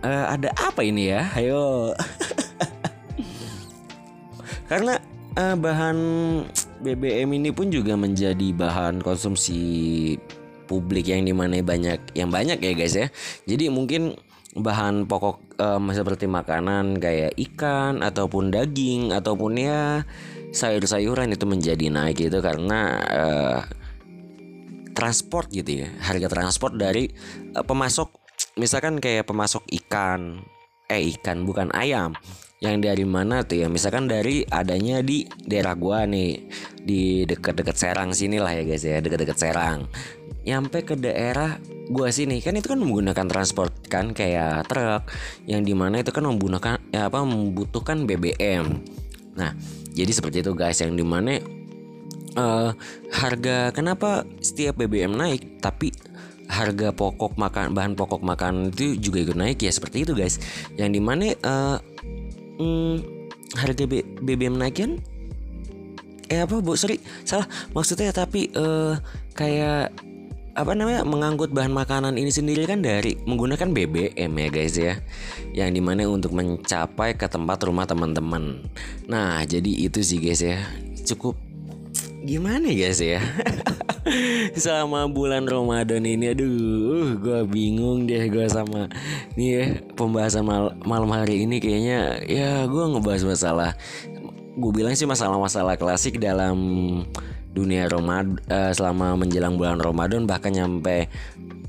Uh, 0.00 0.26
ada 0.30 0.50
apa 0.54 0.80
ini 0.86 1.10
ya? 1.10 1.28
Ayo. 1.34 1.92
Karena 4.70 4.96
uh, 5.36 5.56
bahan 5.58 5.98
BBM 6.80 7.30
ini 7.36 7.50
pun 7.50 7.68
juga 7.68 7.98
menjadi 7.98 8.54
bahan 8.54 9.02
konsumsi 9.02 10.16
publik 10.64 11.12
yang 11.12 11.28
di 11.28 11.36
mana 11.36 11.60
banyak 11.60 12.16
yang 12.16 12.32
banyak 12.32 12.58
ya 12.62 12.72
guys 12.72 12.96
ya. 12.96 13.06
Jadi 13.44 13.68
mungkin 13.68 14.16
bahan 14.54 15.10
pokok 15.10 15.58
um, 15.58 15.90
seperti 15.90 16.30
makanan 16.30 17.02
kayak 17.02 17.34
ikan 17.34 18.00
ataupun 18.06 18.54
daging 18.54 19.10
ataupun 19.10 19.58
ya 19.58 20.06
sayur-sayuran 20.54 21.34
itu 21.34 21.42
menjadi 21.44 21.90
naik 21.90 22.22
gitu 22.22 22.38
karena 22.38 22.80
uh, 23.10 23.58
transport 24.94 25.50
gitu 25.50 25.84
ya. 25.84 25.88
Harga 26.00 26.30
transport 26.30 26.78
dari 26.78 27.10
uh, 27.58 27.66
pemasok 27.66 28.08
misalkan 28.58 29.02
kayak 29.02 29.26
pemasok 29.26 29.66
ikan 29.84 30.40
eh 30.88 31.12
ikan 31.18 31.44
bukan 31.44 31.74
ayam. 31.74 32.14
Yang 32.62 32.76
dari 32.80 33.04
mana 33.04 33.44
tuh 33.44 33.60
ya? 33.60 33.68
Misalkan 33.68 34.08
dari 34.08 34.46
adanya 34.48 35.04
di 35.04 35.28
daerah 35.44 35.76
gua 35.76 36.08
nih 36.08 36.48
di 36.80 37.28
dekat-dekat 37.28 37.76
Serang 37.76 38.16
sini 38.16 38.40
lah 38.40 38.56
ya 38.56 38.62
guys 38.64 38.86
ya 38.86 39.02
dekat-dekat 39.04 39.36
Serang. 39.36 39.84
Nyampe 40.48 40.86
ke 40.86 40.96
daerah 40.96 41.60
gua 41.88 42.08
sini 42.08 42.40
kan 42.40 42.56
itu 42.56 42.72
kan 42.72 42.80
menggunakan 42.80 43.26
transport 43.28 43.72
kan 43.92 44.16
kayak 44.16 44.64
truk 44.68 45.04
yang 45.44 45.60
di 45.60 45.76
mana 45.76 46.00
itu 46.00 46.14
kan 46.14 46.24
menggunakan 46.24 46.80
ya 46.88 47.12
apa 47.12 47.20
membutuhkan 47.26 48.08
BBM 48.08 48.80
nah 49.34 49.52
jadi 49.92 50.10
seperti 50.14 50.46
itu 50.46 50.54
guys 50.54 50.78
yang 50.80 50.94
di 50.94 51.04
mana 51.04 51.42
uh, 52.38 52.70
harga 53.10 53.70
kenapa 53.74 54.22
setiap 54.42 54.78
BBM 54.78 55.14
naik 55.14 55.62
tapi 55.62 55.94
harga 56.48 56.92
pokok 56.92 57.40
makan 57.40 57.72
bahan 57.72 57.92
pokok 57.96 58.20
makan 58.20 58.70
itu 58.70 58.98
juga 59.00 59.24
ikut 59.24 59.36
naik? 59.38 59.58
Ya 59.64 59.72
seperti 59.72 60.04
itu 60.04 60.12
guys. 60.12 60.38
Yang 60.76 60.90
di 60.98 61.00
mana 61.00 61.24
uh, 61.40 61.78
hmm, 62.60 62.94
harga 63.56 63.84
B 63.88 64.04
BBM 64.22 64.56
naik 64.58 64.76
kan 64.78 64.92
eh 66.28 66.40
apa 66.40 66.60
bu? 66.60 66.76
Sorry 66.76 67.00
salah. 67.24 67.48
Maksudnya 67.72 68.12
tapi 68.12 68.52
uh, 68.56 68.96
kayak 69.32 69.92
apa 70.54 70.70
namanya 70.70 71.02
mengangkut 71.02 71.50
bahan 71.50 71.74
makanan 71.74 72.14
ini 72.14 72.30
sendiri 72.30 72.62
kan 72.62 72.78
dari 72.78 73.18
menggunakan 73.26 73.74
BBM 73.74 74.32
ya 74.32 74.48
guys 74.52 74.74
ya. 74.78 74.94
Yang 75.56 75.70
di 75.74 75.80
mana 75.82 76.06
untuk 76.06 76.36
mencapai 76.36 77.16
ke 77.18 77.26
tempat 77.26 77.58
rumah 77.66 77.88
teman-teman. 77.88 78.62
Nah 79.08 79.42
jadi 79.48 79.88
itu 79.88 80.04
sih 80.04 80.20
guys 80.22 80.44
ya. 80.44 80.60
Cukup 81.04 81.36
gimana 82.24 82.72
guys 82.72 82.98
ya? 82.98 83.20
Selama 84.64 85.08
bulan 85.08 85.48
Ramadan 85.48 86.04
ini 86.04 86.32
aduh 86.32 87.16
gue 87.20 87.40
bingung 87.48 88.04
deh 88.04 88.28
gue 88.28 88.44
sama 88.48 88.88
nih 89.36 89.48
ya 89.48 89.64
pembahasan 89.96 90.44
mal 90.44 90.76
malam 90.84 91.08
hari 91.08 91.44
ini 91.48 91.56
kayaknya 91.60 92.20
ya 92.28 92.68
gue 92.68 92.84
ngebahas 92.84 93.24
masalah 93.24 93.70
gue 94.54 94.72
bilang 94.72 94.92
sih 94.92 95.08
masalah-masalah 95.08 95.80
klasik 95.80 96.20
dalam 96.20 96.56
dunia 97.54 97.86
Ramadan 97.86 98.36
uh, 98.50 98.74
selama 98.74 99.14
menjelang 99.14 99.54
bulan 99.54 99.78
Ramadan 99.78 100.26
bahkan 100.26 100.50
nyampe 100.50 101.06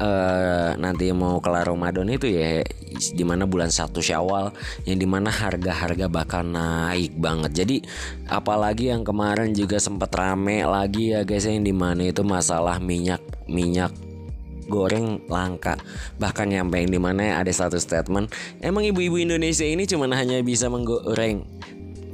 uh, 0.01 0.73
nanti 0.75 1.13
mau 1.13 1.37
kelar 1.39 1.69
Ramadan 1.69 2.09
itu 2.09 2.27
ya 2.27 2.65
di 2.95 3.23
mana 3.27 3.43
bulan 3.45 3.69
satu 3.69 3.99
Syawal 3.99 4.55
yang 4.87 4.97
di 4.97 5.07
mana 5.07 5.29
harga-harga 5.29 6.07
bakal 6.07 6.47
naik 6.47 7.13
banget. 7.19 7.51
Jadi 7.65 7.75
apalagi 8.31 8.89
yang 8.89 9.03
kemarin 9.03 9.51
juga 9.51 9.77
sempat 9.77 10.11
rame 10.15 10.63
lagi 10.65 11.13
ya 11.13 11.21
guys 11.21 11.45
yang 11.45 11.63
di 11.63 11.75
mana 11.75 12.07
itu 12.07 12.23
masalah 12.25 12.79
minyak 12.81 13.21
minyak 13.45 13.91
goreng 14.65 15.21
langka. 15.29 15.77
Bahkan 16.17 16.49
nyampe 16.49 16.81
yang 16.81 16.89
di 16.89 16.97
mana 16.97 17.37
ada 17.37 17.51
satu 17.53 17.77
statement 17.77 18.33
emang 18.63 18.81
ibu-ibu 18.89 19.21
Indonesia 19.21 19.67
ini 19.67 19.85
cuma 19.85 20.09
hanya 20.09 20.41
bisa 20.41 20.71
menggoreng 20.71 21.45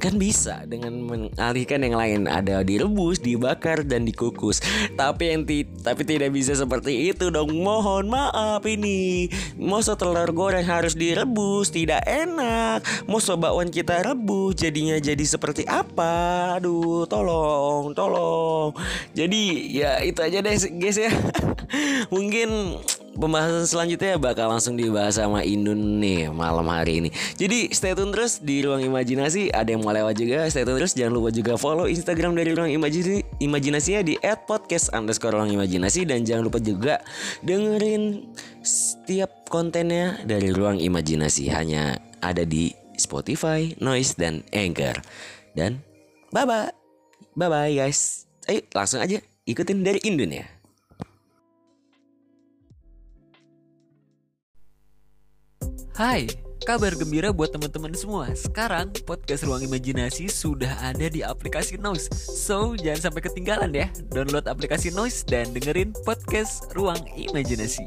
kan 0.02 0.18
bisa 0.18 0.66
dengan 0.66 0.98
mengalihkan 1.06 1.86
yang 1.86 1.94
lain 1.94 2.20
ada 2.26 2.66
direbus, 2.66 3.22
dibakar 3.22 3.86
dan 3.86 4.02
dikukus. 4.02 4.58
Tapi 4.98 5.30
yang 5.30 5.46
ti 5.46 5.62
tapi 5.62 6.02
tidak 6.02 6.34
bisa 6.34 6.58
seperti 6.58 7.14
itu 7.14 7.30
dong. 7.30 7.54
Mohon 7.54 8.10
maaf 8.10 8.66
ini. 8.66 9.30
Masa 9.54 9.94
telur 9.94 10.34
goreng 10.34 10.66
harus 10.66 10.98
direbus 10.98 11.70
tidak 11.70 12.02
enak. 12.02 12.82
Masa 13.06 13.38
bakwan 13.38 13.70
kita 13.70 14.02
rebus 14.02 14.58
jadinya 14.58 14.98
jadi 14.98 15.22
seperti 15.22 15.62
apa? 15.70 16.58
Aduh, 16.58 17.06
tolong, 17.06 17.94
tolong. 17.94 18.74
Jadi 19.14 19.70
ya 19.70 20.02
itu 20.02 20.18
aja 20.18 20.42
deh 20.42 20.58
guys 20.82 20.98
ya. 20.98 21.14
Mungkin 22.14 22.82
pembahasan 23.16 23.68
selanjutnya 23.68 24.16
bakal 24.16 24.48
langsung 24.48 24.74
dibahas 24.74 25.20
sama 25.20 25.44
Indun 25.44 26.00
nih 26.00 26.32
malam 26.32 26.64
hari 26.68 27.04
ini. 27.04 27.08
Jadi 27.36 27.72
stay 27.72 27.92
tune 27.92 28.12
terus 28.12 28.40
di 28.40 28.64
ruang 28.64 28.80
imajinasi. 28.80 29.52
Ada 29.52 29.76
yang 29.76 29.84
mau 29.84 29.92
lewat 29.92 30.14
juga, 30.16 30.48
stay 30.48 30.64
tune 30.64 30.80
terus. 30.80 30.96
Jangan 30.96 31.12
lupa 31.12 31.28
juga 31.30 31.54
follow 31.60 31.86
Instagram 31.88 32.36
dari 32.36 32.52
ruang 32.56 32.72
imajinasi 32.72 33.22
imajinasinya 33.42 34.02
di 34.06 34.14
@podcast 34.48 34.94
underscore 34.94 35.36
ruang 35.36 35.52
imajinasi 35.52 36.08
dan 36.08 36.24
jangan 36.24 36.48
lupa 36.48 36.58
juga 36.62 37.02
dengerin 37.44 38.32
setiap 38.62 39.50
kontennya 39.50 40.22
dari 40.24 40.54
ruang 40.54 40.78
imajinasi 40.78 41.50
hanya 41.52 41.98
ada 42.22 42.46
di 42.46 42.72
Spotify, 42.96 43.74
Noise 43.82 44.16
dan 44.16 44.46
Anchor. 44.54 45.02
Dan 45.52 45.82
bye 46.30 46.46
bye, 46.46 46.70
bye 47.34 47.50
bye 47.50 47.72
guys. 47.74 48.24
Ayo 48.46 48.62
langsung 48.74 49.02
aja 49.02 49.18
ikutin 49.44 49.82
dari 49.82 49.98
Indun 50.06 50.38
ya. 50.38 50.61
Hai, 55.92 56.24
kabar 56.64 56.96
gembira 56.96 57.36
buat 57.36 57.52
teman-teman 57.52 57.92
semua. 57.92 58.32
Sekarang 58.32 58.88
podcast 59.04 59.44
Ruang 59.44 59.60
Imajinasi 59.60 60.24
sudah 60.24 60.72
ada 60.80 61.04
di 61.12 61.20
aplikasi 61.20 61.76
Noise. 61.76 62.08
So, 62.16 62.72
jangan 62.80 63.12
sampai 63.12 63.20
ketinggalan 63.28 63.76
ya. 63.76 63.92
Download 64.08 64.48
aplikasi 64.48 64.88
Noise 64.88 65.28
dan 65.28 65.52
dengerin 65.52 65.92
podcast 66.00 66.72
Ruang 66.72 66.96
Imajinasi. 67.12 67.84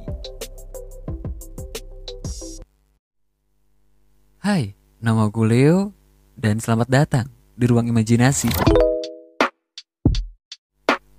Hai, 4.38 4.78
nama 5.02 5.26
gue 5.26 5.48
Leo 5.50 5.90
dan 6.38 6.62
selamat 6.62 6.86
datang 6.94 7.28
di 7.58 7.66
Ruang 7.66 7.90
Imajinasi. 7.90 8.54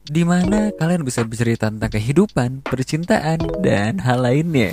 Di 0.06 0.22
mana 0.22 0.70
kalian 0.70 1.02
bisa 1.02 1.26
bercerita 1.26 1.66
tentang 1.66 1.90
kehidupan, 1.90 2.62
percintaan, 2.62 3.42
dan 3.58 3.98
hal 4.06 4.22
lainnya. 4.22 4.70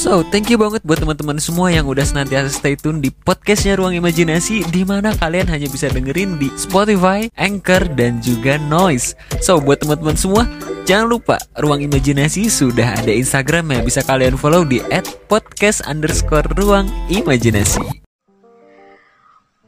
So, 0.00 0.24
thank 0.32 0.48
you 0.48 0.56
banget 0.56 0.80
buat 0.80 0.96
teman-teman 0.96 1.36
semua 1.36 1.68
yang 1.68 1.84
udah 1.84 2.00
senantiasa 2.00 2.48
stay 2.48 2.72
tune 2.72 3.04
di 3.04 3.12
podcastnya 3.12 3.76
Ruang 3.76 3.92
Imajinasi 4.00 4.64
di 4.72 4.80
mana 4.80 5.12
kalian 5.12 5.44
hanya 5.52 5.68
bisa 5.68 5.92
dengerin 5.92 6.40
di 6.40 6.48
Spotify, 6.56 7.28
Anchor, 7.36 7.84
dan 8.00 8.16
juga 8.24 8.56
Noise. 8.56 9.12
So, 9.44 9.60
buat 9.60 9.84
teman-teman 9.84 10.16
semua, 10.16 10.48
jangan 10.88 11.04
lupa 11.04 11.36
Ruang 11.60 11.84
Imajinasi 11.84 12.48
sudah 12.48 12.96
ada 12.96 13.12
Instagram 13.12 13.76
ya 13.76 13.84
bisa 13.84 14.00
kalian 14.00 14.40
follow 14.40 14.64
di 14.64 14.80
@podcast 15.28 15.84
underscore 15.84 16.48
Ruang 16.56 16.88
Imajinasi. 17.12 18.09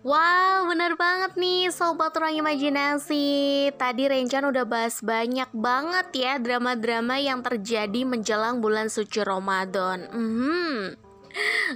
Wow, 0.02 0.66
bener 0.66 0.98
banget 0.98 1.38
nih 1.38 1.70
Sobat 1.70 2.10
Ruang 2.18 2.34
Imajinasi 2.34 3.70
Tadi 3.78 4.10
Rencan 4.10 4.50
udah 4.50 4.66
bahas 4.66 4.98
banyak 4.98 5.46
banget 5.54 6.06
ya 6.18 6.32
drama-drama 6.42 7.22
yang 7.22 7.38
terjadi 7.38 8.02
menjelang 8.02 8.58
bulan 8.58 8.90
suci 8.90 9.22
Ramadan 9.22 10.10
hmm. 10.10 11.11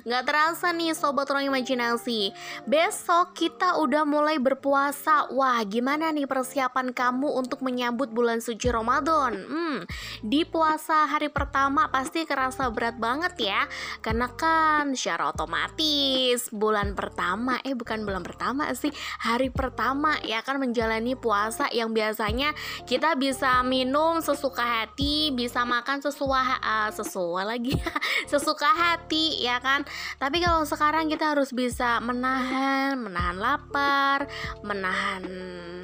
Gak 0.05 0.25
terasa 0.29 0.71
nih 0.73 0.93
sobat 0.93 1.29
ruang 1.31 1.49
imajinasi. 1.49 2.33
Besok 2.69 3.33
kita 3.33 3.81
udah 3.81 4.05
mulai 4.05 4.37
berpuasa. 4.37 5.29
Wah 5.33 5.61
gimana 5.65 6.13
nih 6.13 6.29
persiapan 6.29 6.93
kamu 6.93 7.33
untuk 7.33 7.65
menyambut 7.65 8.13
bulan 8.13 8.45
suci 8.45 8.69
Ramadan? 8.69 9.33
Hmm, 9.37 9.79
Di 10.21 10.45
puasa 10.45 11.09
hari 11.09 11.33
pertama 11.33 11.89
pasti 11.89 12.29
kerasa 12.29 12.69
berat 12.69 13.01
banget 13.01 13.35
ya. 13.41 13.65
Karena 14.05 14.29
kan 14.37 14.93
secara 14.93 15.33
otomatis 15.33 16.49
bulan 16.53 16.93
pertama 16.93 17.59
Eh 17.63 17.77
bukan 17.77 18.03
bulan 18.03 18.23
pertama 18.25 18.69
sih 18.75 18.91
Hari 19.23 19.53
pertama 19.53 20.19
ya 20.25 20.43
kan 20.43 20.59
menjalani 20.61 21.15
puasa 21.15 21.69
yang 21.71 21.93
biasanya 21.93 22.53
kita 22.85 23.15
bisa 23.15 23.63
minum 23.63 24.19
sesuka 24.21 24.63
hati 24.63 25.31
Bisa 25.33 25.63
makan 25.63 26.03
sesuai 26.03 26.61
uh, 26.61 26.91
sesuai 26.93 27.45
lagi 27.47 27.75
Sesuka 28.31 28.67
hati 28.67 29.46
ya 29.47 29.63
kan 29.63 29.87
Tapi 30.19 30.43
kalau 30.43 30.67
sekarang 30.67 31.07
kita 31.07 31.37
harus 31.37 31.55
bisa 31.55 32.03
menahan, 32.03 32.99
menahan 32.99 33.37
lapar, 33.39 34.27
menahan 34.67 35.23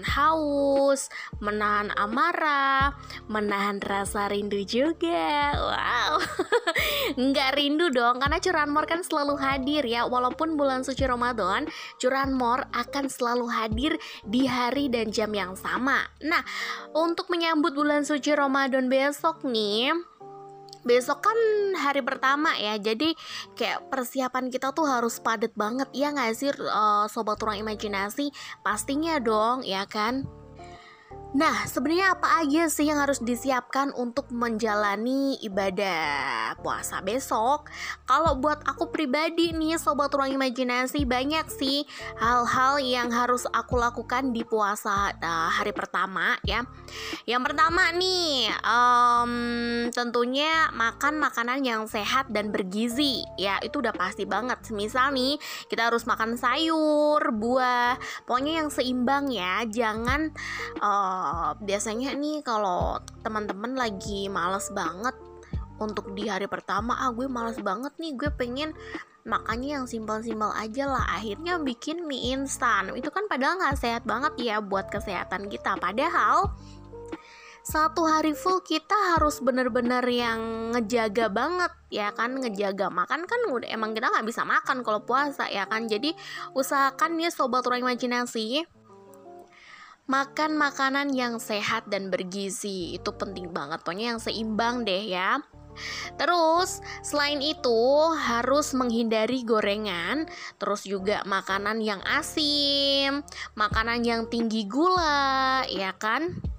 haus, 0.02 1.08
menahan 1.38 1.94
amarah, 1.94 2.94
menahan 3.30 3.78
rasa 3.80 4.28
rindu 4.28 4.60
juga. 4.66 5.54
Wow. 5.56 6.12
Nggak 7.22 7.50
rindu 7.56 7.88
dong 7.94 8.18
karena 8.18 8.38
curanmor 8.42 8.84
kan 8.84 9.00
selalu 9.06 9.38
hadir 9.38 9.86
ya. 9.86 10.04
Walaupun 10.06 10.58
bulan 10.58 10.82
suci 10.82 11.06
Ramadan, 11.06 11.66
curanmor 12.02 12.66
akan 12.74 13.06
selalu 13.08 13.46
hadir 13.48 13.92
di 14.26 14.44
hari 14.44 14.90
dan 14.90 15.14
jam 15.14 15.30
yang 15.32 15.54
sama. 15.54 16.04
Nah, 16.22 16.42
untuk 16.92 17.30
menyambut 17.30 17.72
bulan 17.72 18.02
suci 18.02 18.34
Ramadan 18.34 18.90
besok 18.90 19.46
nih, 19.46 19.94
besok 20.82 21.24
kan 21.24 21.38
hari 21.78 22.02
pertama 22.02 22.54
ya 22.58 22.78
jadi 22.78 23.14
kayak 23.54 23.88
persiapan 23.88 24.50
kita 24.50 24.74
tuh 24.74 24.86
harus 24.86 25.22
padat 25.22 25.54
banget 25.54 25.88
ya 25.94 26.10
nggak 26.10 26.34
sih 26.34 26.50
uh, 26.50 27.06
sobat 27.06 27.38
ruang 27.38 27.62
imajinasi 27.62 28.34
pastinya 28.66 29.18
dong 29.22 29.62
ya 29.62 29.86
kan 29.86 30.26
Nah, 31.32 31.64
sebenarnya 31.64 32.12
apa 32.12 32.44
aja 32.44 32.68
sih 32.68 32.92
yang 32.92 33.00
harus 33.00 33.16
disiapkan 33.16 33.88
untuk 33.96 34.28
menjalani 34.28 35.40
ibadah 35.40 36.52
puasa 36.60 37.00
besok? 37.00 37.72
Kalau 38.04 38.36
buat 38.36 38.60
aku 38.68 38.92
pribadi 38.92 39.56
nih, 39.56 39.80
sobat 39.80 40.12
ruang 40.12 40.28
imajinasi 40.28 41.08
banyak 41.08 41.48
sih 41.48 41.88
hal-hal 42.20 42.84
yang 42.84 43.08
harus 43.08 43.48
aku 43.48 43.80
lakukan 43.80 44.36
di 44.36 44.44
puasa 44.44 45.16
uh, 45.16 45.48
hari 45.48 45.72
pertama 45.72 46.36
ya. 46.44 46.68
Yang 47.24 47.42
pertama 47.48 47.88
nih, 47.96 48.52
um, 48.68 49.32
tentunya 49.92 50.72
makan 50.72 51.20
makanan 51.20 51.62
yang 51.62 51.84
sehat 51.86 52.32
dan 52.32 52.50
bergizi. 52.50 53.22
Ya 53.38 53.60
itu 53.62 53.78
udah 53.78 53.92
pasti 53.92 54.24
banget. 54.26 54.58
Misal 54.72 55.12
nih, 55.14 55.36
kita 55.68 55.92
harus 55.92 56.08
makan 56.08 56.34
sayur, 56.40 57.20
buah, 57.36 58.00
pokoknya 58.24 58.64
yang 58.64 58.68
seimbang 58.72 59.30
ya. 59.30 59.62
Jangan 59.68 60.32
uh, 60.80 61.54
biasanya 61.60 62.16
nih 62.16 62.40
kalau 62.42 62.98
teman-teman 63.22 63.76
lagi 63.76 64.26
males 64.32 64.72
banget 64.72 65.14
untuk 65.78 66.14
di 66.14 66.30
hari 66.30 66.46
pertama 66.46 66.94
ah 66.94 67.10
gue 67.10 67.26
males 67.26 67.58
banget 67.58 67.90
nih 67.98 68.14
gue 68.14 68.30
pengen 68.38 68.70
makannya 69.22 69.78
yang 69.78 69.86
simpel-simpel 69.86 70.50
aja 70.54 70.90
lah. 70.90 71.06
Akhirnya 71.14 71.58
bikin 71.62 72.06
mie 72.06 72.34
instan. 72.34 72.90
Itu 72.94 73.14
kan 73.14 73.30
padahal 73.30 73.58
nggak 73.62 73.78
sehat 73.78 74.02
banget 74.02 74.34
ya 74.38 74.56
buat 74.58 74.90
kesehatan 74.90 75.46
kita. 75.46 75.78
Padahal 75.78 76.50
satu 77.62 78.02
hari 78.02 78.34
full 78.34 78.58
kita 78.66 79.14
harus 79.14 79.38
bener-bener 79.38 80.02
yang 80.10 80.70
ngejaga 80.74 81.30
banget 81.30 81.72
ya 81.94 82.10
kan? 82.10 82.34
Ngejaga 82.34 82.90
makan 82.90 83.24
kan 83.24 83.40
udah 83.48 83.70
emang 83.70 83.94
kita 83.94 84.10
nggak 84.10 84.26
bisa 84.26 84.42
makan 84.42 84.82
kalau 84.82 85.00
puasa 85.06 85.46
ya 85.46 85.66
kan? 85.70 85.86
Jadi 85.86 86.10
usahakan 86.58 87.22
ya 87.22 87.30
sobat 87.30 87.62
ruang 87.62 87.86
imajinasi 87.86 88.66
makan 90.10 90.58
makanan 90.58 91.14
yang 91.14 91.38
sehat 91.38 91.86
dan 91.86 92.10
bergizi. 92.10 92.98
Itu 92.98 93.14
penting 93.14 93.54
banget 93.54 93.80
pokoknya 93.86 94.16
yang 94.16 94.20
seimbang 94.20 94.82
deh 94.82 95.08
ya. 95.08 95.38
Terus, 96.20 96.84
selain 97.00 97.40
itu 97.40 97.80
harus 98.12 98.76
menghindari 98.76 99.40
gorengan, 99.40 100.28
terus 100.60 100.84
juga 100.84 101.24
makanan 101.24 101.80
yang 101.80 102.04
asin, 102.04 103.24
makanan 103.56 104.04
yang 104.04 104.28
tinggi 104.28 104.68
gula, 104.68 105.64
ya 105.72 105.96
kan? 105.96 106.51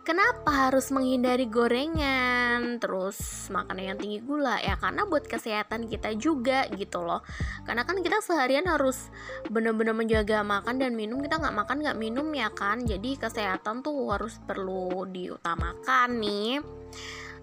Kenapa 0.00 0.48
harus 0.48 0.88
menghindari 0.88 1.44
gorengan, 1.44 2.80
terus 2.80 3.52
makanan 3.52 3.94
yang 3.94 3.98
tinggi 4.00 4.18
gula? 4.24 4.56
Ya 4.56 4.80
karena 4.80 5.04
buat 5.04 5.28
kesehatan 5.28 5.92
kita 5.92 6.16
juga 6.16 6.64
gitu 6.72 7.04
loh. 7.04 7.20
Karena 7.68 7.84
kan 7.84 8.00
kita 8.00 8.24
seharian 8.24 8.64
harus 8.64 9.12
bener-bener 9.52 9.92
menjaga 9.92 10.40
makan 10.40 10.80
dan 10.80 10.96
minum. 10.96 11.20
Kita 11.20 11.36
nggak 11.36 11.52
makan 11.52 11.76
nggak 11.84 11.98
minum 12.00 12.26
ya 12.32 12.48
kan. 12.48 12.80
Jadi 12.88 13.20
kesehatan 13.20 13.84
tuh 13.84 14.08
harus 14.08 14.40
perlu 14.40 15.04
diutamakan 15.04 16.08
nih. 16.16 16.64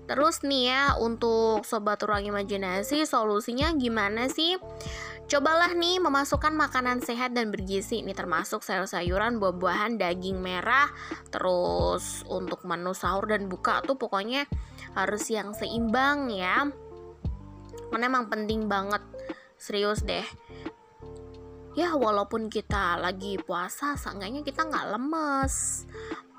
Terus 0.07 0.41
nih 0.41 0.63
ya 0.71 0.83
untuk 0.97 1.61
sobat 1.67 2.01
ruang 2.01 2.25
imajinasi 2.25 3.05
solusinya 3.05 3.69
gimana 3.77 4.31
sih? 4.33 4.57
Cobalah 5.27 5.75
nih 5.75 5.99
memasukkan 5.99 6.55
makanan 6.55 7.03
sehat 7.03 7.35
dan 7.35 7.51
bergizi. 7.51 7.99
Ini 7.99 8.15
termasuk 8.15 8.63
sayur-sayuran, 8.63 9.43
buah-buahan, 9.43 9.99
daging 9.99 10.39
merah. 10.39 10.87
Terus 11.27 12.23
untuk 12.31 12.63
menu 12.63 12.95
sahur 12.95 13.27
dan 13.27 13.51
buka 13.51 13.83
tuh 13.83 13.99
pokoknya 13.99 14.47
harus 14.95 15.27
yang 15.27 15.51
seimbang 15.51 16.31
ya. 16.31 16.71
Karena 17.91 18.07
emang 18.07 18.31
penting 18.31 18.71
banget. 18.71 19.03
Serius 19.59 19.99
deh. 20.07 20.23
Ya 21.75 21.93
walaupun 21.93 22.49
kita 22.49 22.97
lagi 22.97 23.37
puasa 23.37 23.93
Seenggaknya 23.93 24.41
kita 24.41 24.65
nggak 24.65 24.97
lemes 24.97 25.85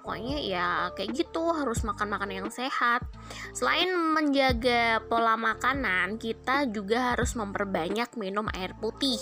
pokoknya 0.08 0.40
ya 0.40 0.68
kayak 0.96 1.12
gitu 1.12 1.52
harus 1.52 1.84
makan 1.84 2.16
makan 2.16 2.32
yang 2.32 2.48
sehat. 2.48 3.04
Selain 3.52 3.92
menjaga 3.92 5.04
pola 5.04 5.36
makanan 5.36 6.16
kita 6.16 6.64
juga 6.72 7.12
harus 7.12 7.36
memperbanyak 7.36 8.16
minum 8.16 8.48
air 8.56 8.72
putih 8.80 9.20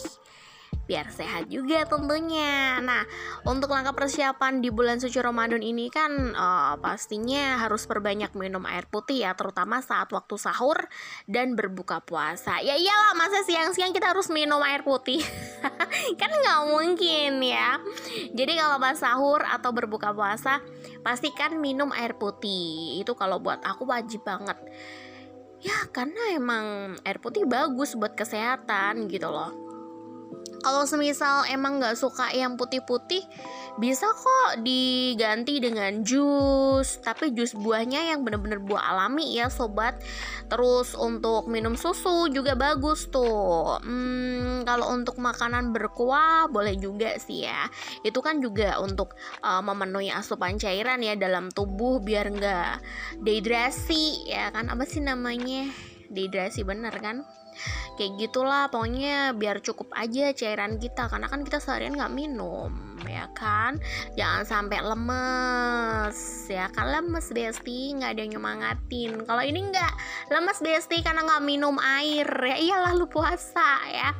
biar 0.86 1.10
sehat 1.10 1.50
juga 1.50 1.82
tentunya. 1.84 2.78
Nah, 2.78 3.02
untuk 3.42 3.74
langkah 3.74 3.92
persiapan 3.92 4.62
di 4.62 4.70
bulan 4.70 5.02
suci 5.02 5.18
Ramadan 5.18 5.60
ini 5.60 5.90
kan 5.90 6.32
uh, 6.32 6.78
pastinya 6.78 7.58
harus 7.58 7.84
perbanyak 7.90 8.32
minum 8.38 8.62
air 8.70 8.86
putih 8.86 9.26
ya, 9.26 9.34
terutama 9.34 9.82
saat 9.82 10.08
waktu 10.14 10.38
sahur 10.38 10.78
dan 11.26 11.58
berbuka 11.58 12.00
puasa. 12.06 12.62
Ya 12.62 12.78
iyalah, 12.78 13.18
masa 13.18 13.42
siang-siang 13.42 13.90
kita 13.90 14.14
harus 14.14 14.30
minum 14.30 14.62
air 14.62 14.86
putih? 14.86 15.20
kan 16.22 16.30
nggak 16.30 16.62
mungkin 16.70 17.42
ya. 17.42 17.82
Jadi 18.32 18.52
kalau 18.54 18.78
pas 18.78 18.94
sahur 18.94 19.42
atau 19.42 19.74
berbuka 19.74 20.14
puasa, 20.14 20.62
pastikan 21.02 21.58
minum 21.58 21.90
air 21.90 22.14
putih. 22.14 23.02
Itu 23.02 23.18
kalau 23.18 23.42
buat 23.42 23.58
aku 23.66 23.90
wajib 23.90 24.22
banget. 24.22 24.56
Ya, 25.66 25.74
karena 25.90 26.30
emang 26.30 26.94
air 27.02 27.18
putih 27.18 27.42
bagus 27.42 27.98
buat 27.98 28.14
kesehatan 28.14 29.10
gitu 29.10 29.34
loh 29.34 29.65
kalau 30.62 30.88
semisal 30.88 31.44
emang 31.50 31.78
nggak 31.82 31.98
suka 31.98 32.32
yang 32.32 32.56
putih-putih 32.56 33.24
bisa 33.76 34.08
kok 34.08 34.64
diganti 34.64 35.60
dengan 35.60 36.00
jus. 36.00 37.00
Tapi 37.04 37.36
jus 37.36 37.52
buahnya 37.52 38.12
yang 38.12 38.24
bener-bener 38.24 38.60
buah 38.60 38.96
alami 38.96 39.36
ya 39.36 39.52
sobat. 39.52 40.00
Terus 40.48 40.96
untuk 40.96 41.48
minum 41.50 41.76
susu 41.76 42.32
juga 42.32 42.56
bagus 42.56 43.08
tuh. 43.12 43.76
Hmm, 43.84 44.64
kalau 44.64 44.96
untuk 44.96 45.20
makanan 45.20 45.76
berkuah 45.76 46.48
boleh 46.48 46.80
juga 46.80 47.20
sih 47.20 47.44
ya. 47.44 47.68
Itu 48.00 48.24
kan 48.24 48.40
juga 48.40 48.80
untuk 48.80 49.12
uh, 49.44 49.60
memenuhi 49.60 50.08
asupan 50.08 50.56
cairan 50.56 51.04
ya 51.04 51.12
dalam 51.14 51.52
tubuh 51.52 52.00
biar 52.00 52.32
nggak 52.32 52.72
dehidrasi 53.20 54.32
ya 54.32 54.48
kan? 54.56 54.72
Apa 54.72 54.88
sih 54.88 55.04
namanya? 55.04 55.68
Dehidrasi 56.08 56.64
bener 56.64 56.94
kan 57.02 57.26
kayak 57.96 58.12
gitulah 58.20 58.68
pokoknya 58.68 59.32
biar 59.32 59.64
cukup 59.64 59.92
aja 59.96 60.32
cairan 60.36 60.76
kita 60.76 61.08
karena 61.08 61.26
kan 61.26 61.40
kita 61.42 61.58
seharian 61.58 61.96
nggak 61.96 62.12
minum 62.12 62.70
ya 63.06 63.30
kan? 63.32 63.78
Jangan 64.18 64.42
sampai 64.44 64.78
lemes 64.82 66.18
ya 66.50 66.68
kan? 66.74 66.92
Lemes 66.92 67.30
besti 67.32 67.94
nggak 67.96 68.10
ada 68.16 68.20
yang 68.20 68.32
nyemangatin. 68.36 69.12
Kalau 69.24 69.42
ini 69.42 69.60
nggak 69.72 69.92
lemes 70.34 70.58
besti 70.60 71.00
karena 71.00 71.24
nggak 71.24 71.44
minum 71.46 71.76
air 71.80 72.26
ya 72.26 72.56
iyalah 72.58 72.92
lu 72.98 73.06
puasa 73.08 73.84
ya. 73.88 74.12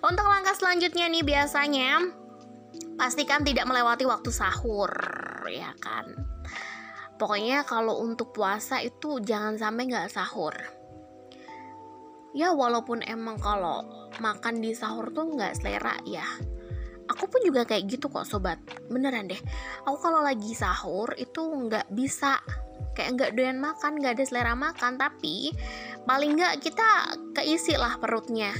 Untuk 0.00 0.24
langkah 0.24 0.54
selanjutnya 0.56 1.10
nih 1.10 1.24
biasanya 1.26 2.00
pastikan 2.96 3.42
tidak 3.42 3.66
melewati 3.66 4.06
waktu 4.06 4.30
sahur 4.32 4.90
ya 5.50 5.74
kan? 5.82 6.14
Pokoknya 7.18 7.66
kalau 7.66 7.98
untuk 7.98 8.30
puasa 8.30 8.78
itu 8.78 9.18
jangan 9.18 9.58
sampai 9.58 9.90
nggak 9.90 10.10
sahur 10.14 10.77
ya 12.36 12.52
walaupun 12.52 13.04
emang 13.04 13.40
kalau 13.40 13.84
makan 14.20 14.60
di 14.60 14.72
sahur 14.76 15.12
tuh 15.12 15.32
nggak 15.34 15.60
selera 15.60 15.96
ya. 16.04 16.24
Aku 17.08 17.24
pun 17.24 17.40
juga 17.40 17.64
kayak 17.64 17.88
gitu 17.88 18.12
kok 18.12 18.28
sobat. 18.28 18.60
Beneran 18.92 19.32
deh. 19.32 19.40
Aku 19.88 19.96
kalau 19.96 20.20
lagi 20.20 20.52
sahur 20.52 21.08
itu 21.16 21.40
nggak 21.40 21.88
bisa 21.92 22.36
kayak 22.92 23.16
nggak 23.16 23.32
doyan 23.32 23.56
makan 23.56 23.96
nggak 23.96 24.20
ada 24.20 24.24
selera 24.28 24.52
makan. 24.52 25.00
Tapi 25.00 25.50
paling 26.04 26.36
nggak 26.36 26.60
kita 26.60 27.16
keisi 27.32 27.80
lah 27.80 27.96
perutnya 27.96 28.52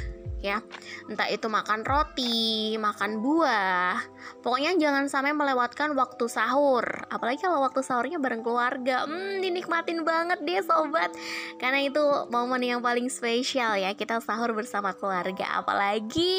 ya. 0.45 0.63
Entah 1.11 1.29
itu 1.31 1.47
makan 1.51 1.83
roti 1.83 2.75
makan 2.79 3.19
buah. 3.23 3.99
Pokoknya 4.43 4.79
jangan 4.79 5.11
sampai 5.11 5.35
melewatkan 5.35 5.95
waktu 5.99 6.31
sahur. 6.31 6.85
Apalagi 7.11 7.43
kalau 7.43 7.65
waktu 7.65 7.83
sahurnya 7.83 8.23
bareng 8.23 8.47
keluarga. 8.47 9.07
Hmm 9.09 9.43
dinikmatin 9.43 10.07
banget 10.07 10.39
deh 10.43 10.63
sobat. 10.63 11.11
Karena 11.59 11.83
itu 11.83 12.03
momen 12.31 12.63
yang 12.63 12.81
paling 12.85 13.11
spesial 13.11 13.79
ya 13.79 13.95
kita 13.95 14.23
sahur 14.23 14.55
bersama 14.55 14.95
keluarga. 14.95 15.63
Apalagi 15.63 16.35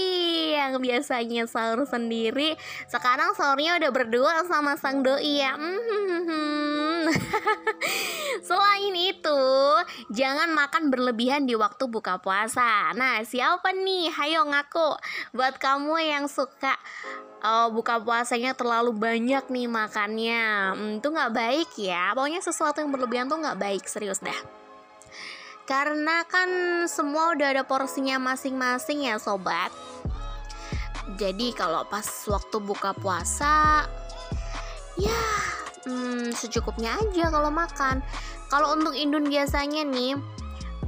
yang 0.55 0.79
biasanya 0.79 1.47
sahur 1.49 1.83
sendiri 1.83 2.55
sekarang 2.87 3.35
sahurnya 3.35 3.79
udah 3.79 3.91
berdua 3.91 4.33
sama 4.47 4.79
sang 4.79 5.03
doi 5.03 5.43
ya. 5.43 5.53
Hmm. 5.55 7.09
selain 8.49 8.95
itu 8.95 9.43
jangan 10.13 10.53
makan 10.53 10.93
berlebihan 10.93 11.45
di 11.45 11.53
waktu 11.57 11.89
buka 11.89 12.21
puasa. 12.21 12.93
Nah 12.95 13.21
siapa 13.25 13.73
nih 13.73 13.88
nih? 13.89 14.13
Hayo 14.13 14.45
ngaku. 14.45 14.89
Buat 15.33 15.57
kamu 15.57 15.97
yang 15.97 16.25
suka 16.29 16.77
uh, 17.41 17.67
buka 17.73 17.97
puasanya 17.97 18.53
terlalu 18.53 18.93
banyak 18.93 19.49
nih 19.49 19.65
makannya, 19.65 20.45
hmm, 20.77 20.93
itu 21.01 21.07
nggak 21.09 21.33
baik 21.33 21.69
ya. 21.81 22.13
Pokoknya 22.13 22.41
sesuatu 22.45 22.85
yang 22.85 22.93
berlebihan 22.93 23.25
tuh 23.25 23.41
nggak 23.41 23.57
baik, 23.57 23.83
serius 23.89 24.21
dah. 24.21 24.37
Karena 25.65 26.25
kan 26.25 26.49
semua 26.89 27.33
udah 27.33 27.47
ada 27.57 27.63
porsinya 27.65 28.17
masing-masing 28.17 29.09
ya 29.09 29.17
sobat. 29.17 29.73
Jadi 31.17 31.53
kalau 31.57 31.85
pas 31.89 32.05
waktu 32.29 32.57
buka 32.61 32.93
puasa, 32.93 33.85
ya 34.97 35.25
hmm, 35.89 36.33
secukupnya 36.37 36.97
aja 36.97 37.33
kalau 37.33 37.49
makan. 37.49 38.05
Kalau 38.49 38.73
untuk 38.73 38.97
Indun 38.97 39.29
biasanya 39.29 39.85
nih, 39.85 40.17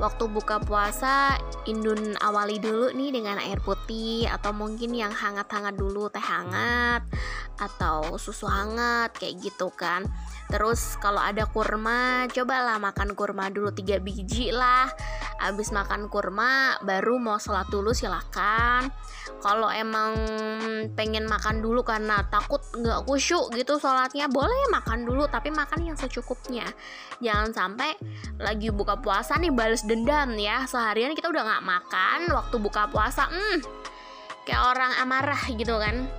waktu 0.02 0.26
buka 0.34 0.58
puasa 0.66 1.38
Indun 1.70 2.18
awali 2.18 2.58
dulu 2.58 2.90
nih 2.90 3.14
dengan 3.14 3.38
air 3.38 3.62
putih 3.62 4.26
atau 4.26 4.50
mungkin 4.50 4.98
yang 4.98 5.14
hangat-hangat 5.14 5.78
dulu 5.78 6.10
teh 6.10 6.18
hangat 6.18 7.06
atau 7.62 8.18
susu 8.18 8.50
hangat 8.50 9.14
kayak 9.14 9.38
gitu 9.46 9.70
kan 9.78 10.10
Terus 10.52 11.00
kalau 11.00 11.24
ada 11.24 11.48
kurma, 11.48 12.28
cobalah 12.28 12.76
makan 12.76 13.16
kurma 13.16 13.48
dulu 13.48 13.72
tiga 13.72 14.04
biji 14.04 14.52
lah. 14.52 14.92
Abis 15.40 15.72
makan 15.72 16.12
kurma, 16.12 16.76
baru 16.84 17.16
mau 17.16 17.40
sholat 17.40 17.72
dulu 17.72 17.96
silahkan. 17.96 18.92
Kalau 19.40 19.72
emang 19.72 20.14
pengen 20.94 21.26
makan 21.26 21.64
dulu 21.64 21.88
karena 21.88 22.28
takut 22.28 22.60
nggak 22.76 23.08
kusyuk 23.08 23.56
gitu 23.56 23.80
sholatnya, 23.80 24.28
boleh 24.28 24.68
makan 24.76 25.08
dulu, 25.08 25.24
tapi 25.32 25.56
makan 25.56 25.88
yang 25.88 25.98
secukupnya. 25.98 26.68
Jangan 27.24 27.56
sampai 27.56 27.96
lagi 28.36 28.70
buka 28.76 29.00
puasa 29.00 29.40
nih 29.40 29.56
balas 29.56 29.88
dendam 29.88 30.36
ya. 30.36 30.68
Seharian 30.68 31.16
kita 31.16 31.32
udah 31.32 31.48
nggak 31.48 31.64
makan, 31.64 32.20
waktu 32.36 32.56
buka 32.60 32.92
puasa, 32.92 33.32
hmm, 33.32 33.64
kayak 34.44 34.62
orang 34.68 34.92
amarah 35.00 35.42
gitu 35.48 35.80
kan 35.80 36.12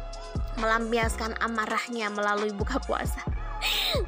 melampiaskan 0.56 1.36
amarahnya 1.40 2.12
melalui 2.12 2.52
buka 2.52 2.76
puasa 2.84 3.24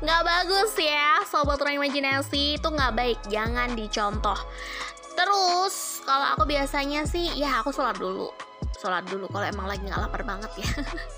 nggak 0.02 0.22
bagus 0.26 0.72
ya 0.78 1.22
sobat 1.28 1.60
ruang 1.60 1.78
imajinasi 1.82 2.58
itu 2.58 2.68
nggak 2.68 2.94
baik 2.94 3.18
jangan 3.30 3.72
dicontoh. 3.72 4.38
Terus 5.14 6.02
kalau 6.02 6.26
aku 6.34 6.44
biasanya 6.48 7.06
sih 7.06 7.30
ya 7.38 7.62
aku 7.62 7.70
sholat 7.70 7.94
dulu. 7.98 8.30
Sholat 8.74 9.06
dulu 9.06 9.30
kalau 9.30 9.46
emang 9.46 9.70
lagi 9.70 9.86
nggak 9.86 10.02
lapar 10.02 10.26
banget 10.26 10.50
ya. 10.58 10.70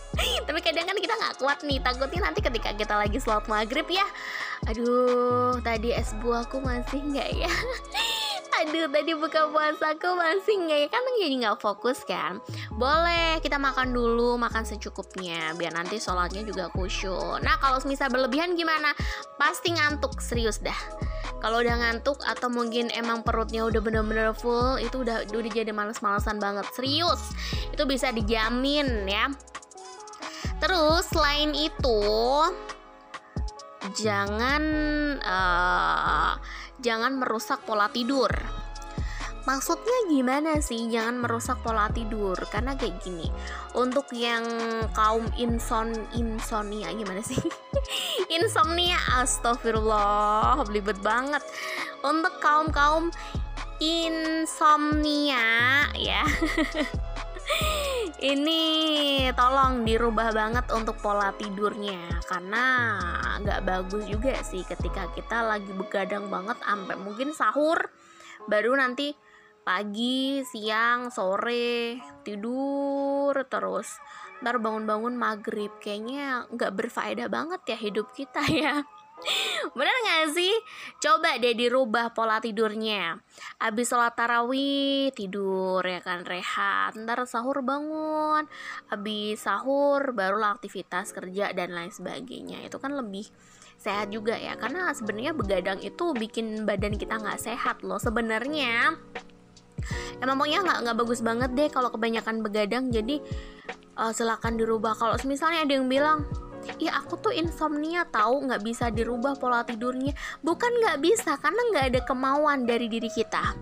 Tapi 0.46 0.58
kadang 0.60 0.86
kan 0.88 0.96
kita 0.96 1.14
nggak 1.16 1.34
kuat 1.40 1.58
nih 1.64 1.80
takutnya 1.80 2.28
nanti 2.28 2.40
ketika 2.44 2.72
kita 2.76 2.94
lagi 2.96 3.18
sholat 3.20 3.44
maghrib 3.48 3.88
ya 3.88 4.04
aduh 4.64 5.60
tadi 5.60 5.92
es 5.92 6.16
buahku 6.18 6.58
masih 6.64 6.98
nggak 7.04 7.30
ya 7.44 7.52
aduh 8.56 8.88
tadi 8.88 9.12
buka 9.12 9.52
puasaku 9.52 10.16
masih 10.16 10.54
nggak 10.64 10.78
ya 10.80 10.88
kan 10.88 11.04
jadi 11.20 11.34
nggak 11.44 11.58
fokus 11.60 12.00
kan? 12.08 12.40
Boleh 12.72 13.36
kita 13.44 13.60
makan 13.60 13.92
dulu 13.92 14.40
makan 14.40 14.64
secukupnya 14.64 15.52
biar 15.60 15.76
nanti 15.76 16.00
sholatnya 16.00 16.40
juga 16.40 16.72
khusyuk. 16.72 17.44
Nah 17.44 17.60
kalau 17.60 17.76
misal 17.84 18.08
berlebihan 18.08 18.56
gimana? 18.56 18.96
Pasti 19.36 19.76
ngantuk 19.76 20.16
serius 20.24 20.64
dah. 20.64 20.76
Kalau 21.44 21.60
udah 21.60 21.76
ngantuk 21.76 22.16
atau 22.24 22.48
mungkin 22.48 22.88
emang 22.96 23.20
perutnya 23.20 23.68
udah 23.68 23.80
bener-bener 23.84 24.32
full 24.32 24.80
itu 24.80 25.04
udah 25.04 25.28
udah 25.28 25.52
jadi 25.52 25.70
males-malesan 25.76 26.40
banget 26.40 26.64
serius. 26.72 27.36
Itu 27.76 27.84
bisa 27.84 28.08
dijamin 28.08 29.04
ya. 29.04 29.28
Terus 30.56 31.04
selain 31.12 31.52
itu 31.52 32.00
jangan 34.00 34.64
uh, 35.20 36.40
jangan 36.86 37.18
merusak 37.18 37.66
pola 37.66 37.90
tidur. 37.90 38.30
Maksudnya 39.46 40.10
gimana 40.10 40.58
sih 40.58 40.90
jangan 40.90 41.22
merusak 41.22 41.58
pola 41.62 41.90
tidur? 41.90 42.34
Karena 42.50 42.78
kayak 42.78 43.02
gini, 43.02 43.30
untuk 43.78 44.10
yang 44.14 44.42
kaum 44.94 45.26
inson 45.38 45.94
insomnia 46.14 46.90
gimana 46.94 47.22
sih? 47.22 47.38
insomnia 48.38 48.98
astagfirullah, 49.18 50.62
belibet 50.66 50.98
banget. 51.02 51.42
Untuk 52.02 52.38
kaum-kaum 52.42 53.10
insomnia 53.78 55.46
ya. 55.94 56.22
ini 58.24 58.62
tolong 59.36 59.84
dirubah 59.84 60.32
banget 60.32 60.66
untuk 60.72 60.96
pola 61.04 61.32
tidurnya. 61.36 62.20
Karena 62.24 62.96
nggak 63.42 63.60
bagus 63.68 64.08
juga 64.08 64.40
sih 64.40 64.64
ketika 64.64 65.12
kita 65.12 65.44
lagi 65.44 65.68
begadang 65.76 66.32
banget 66.32 66.56
sampai 66.64 66.96
mungkin 66.96 67.36
sahur 67.36 67.76
baru 68.48 68.78
nanti 68.78 69.12
pagi 69.66 70.40
siang 70.46 71.12
sore 71.12 72.00
tidur 72.24 73.36
terus. 73.52 73.92
Ntar 74.40 74.60
bangun-bangun 74.60 75.16
maghrib 75.16 75.72
kayaknya 75.80 76.48
nggak 76.52 76.72
berfaedah 76.72 77.28
banget 77.28 77.60
ya 77.68 77.78
hidup 77.80 78.12
kita 78.12 78.44
ya 78.48 78.84
Bener 79.76 79.96
gak 80.04 80.36
sih? 80.36 80.52
Coba 81.00 81.40
deh 81.40 81.56
dirubah 81.56 82.12
pola 82.12 82.38
tidurnya. 82.38 83.16
Abis 83.56 83.88
sholat 83.88 84.12
tarawih 84.12 85.10
tidur 85.16 85.80
ya 85.80 86.00
kan 86.04 86.22
rehat. 86.22 86.94
Ntar 87.00 87.24
sahur 87.24 87.64
bangun. 87.64 88.44
Abis 88.92 89.48
sahur 89.48 90.12
barulah 90.12 90.54
aktivitas 90.54 91.16
kerja 91.16 91.50
dan 91.56 91.72
lain 91.72 91.92
sebagainya. 91.92 92.60
Itu 92.64 92.76
kan 92.76 92.92
lebih 92.92 93.26
sehat 93.80 94.12
juga 94.12 94.36
ya. 94.36 94.54
Karena 94.60 94.92
sebenarnya 94.92 95.32
begadang 95.32 95.80
itu 95.80 96.12
bikin 96.12 96.68
badan 96.68 96.96
kita 97.00 97.16
nggak 97.16 97.40
sehat 97.40 97.80
loh 97.82 97.98
Sebenarnya. 97.98 98.94
Emang 100.20 100.40
pokoknya 100.40 100.60
nggak 100.64 100.78
nggak 100.88 100.96
bagus 100.96 101.20
banget 101.20 101.50
deh 101.52 101.68
kalau 101.72 101.88
kebanyakan 101.92 102.44
begadang. 102.44 102.88
Jadi 102.92 103.20
uh, 103.96 104.12
silakan 104.12 104.60
dirubah. 104.60 104.96
Kalau 104.96 105.16
misalnya 105.24 105.64
ada 105.64 105.72
yang 105.72 105.88
bilang 105.88 106.24
ya 106.82 106.98
aku 106.98 107.18
tuh 107.20 107.32
insomnia 107.34 108.02
tahu 108.08 108.46
nggak 108.50 108.62
bisa 108.62 108.90
dirubah 108.90 109.38
pola 109.38 109.62
tidurnya 109.62 110.12
bukan 110.42 110.72
nggak 110.82 110.98
bisa 111.02 111.38
karena 111.38 111.62
nggak 111.72 111.86
ada 111.94 112.00
kemauan 112.04 112.66
dari 112.66 112.90
diri 112.90 113.10
kita 113.10 113.54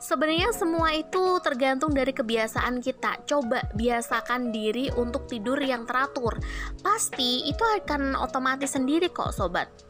Sebenarnya 0.00 0.48
semua 0.56 0.96
itu 0.96 1.38
tergantung 1.44 1.92
dari 1.92 2.16
kebiasaan 2.16 2.80
kita. 2.80 3.20
Coba 3.28 3.68
biasakan 3.76 4.48
diri 4.48 4.88
untuk 4.96 5.28
tidur 5.28 5.60
yang 5.60 5.84
teratur. 5.84 6.40
Pasti 6.80 7.44
itu 7.44 7.60
akan 7.60 8.16
otomatis 8.16 8.72
sendiri 8.74 9.12
kok, 9.12 9.28
sobat 9.36 9.89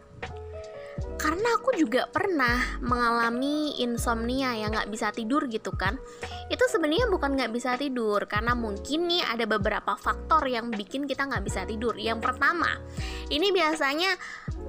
karena 1.20 1.60
aku 1.60 1.76
juga 1.76 2.08
pernah 2.08 2.80
mengalami 2.80 3.76
insomnia 3.84 4.56
yang 4.56 4.72
nggak 4.72 4.88
bisa 4.88 5.12
tidur 5.12 5.44
gitu 5.52 5.68
kan. 5.76 6.00
Itu 6.48 6.64
sebenarnya 6.64 7.12
bukan 7.12 7.36
nggak 7.36 7.52
bisa 7.52 7.76
tidur 7.76 8.24
karena 8.24 8.56
mungkin 8.56 9.04
nih 9.04 9.20
ada 9.28 9.44
beberapa 9.44 10.00
faktor 10.00 10.48
yang 10.48 10.72
bikin 10.72 11.04
kita 11.04 11.28
nggak 11.28 11.44
bisa 11.44 11.68
tidur. 11.68 11.92
Yang 12.00 12.24
pertama 12.24 12.80
ini 13.28 13.52
biasanya 13.52 14.16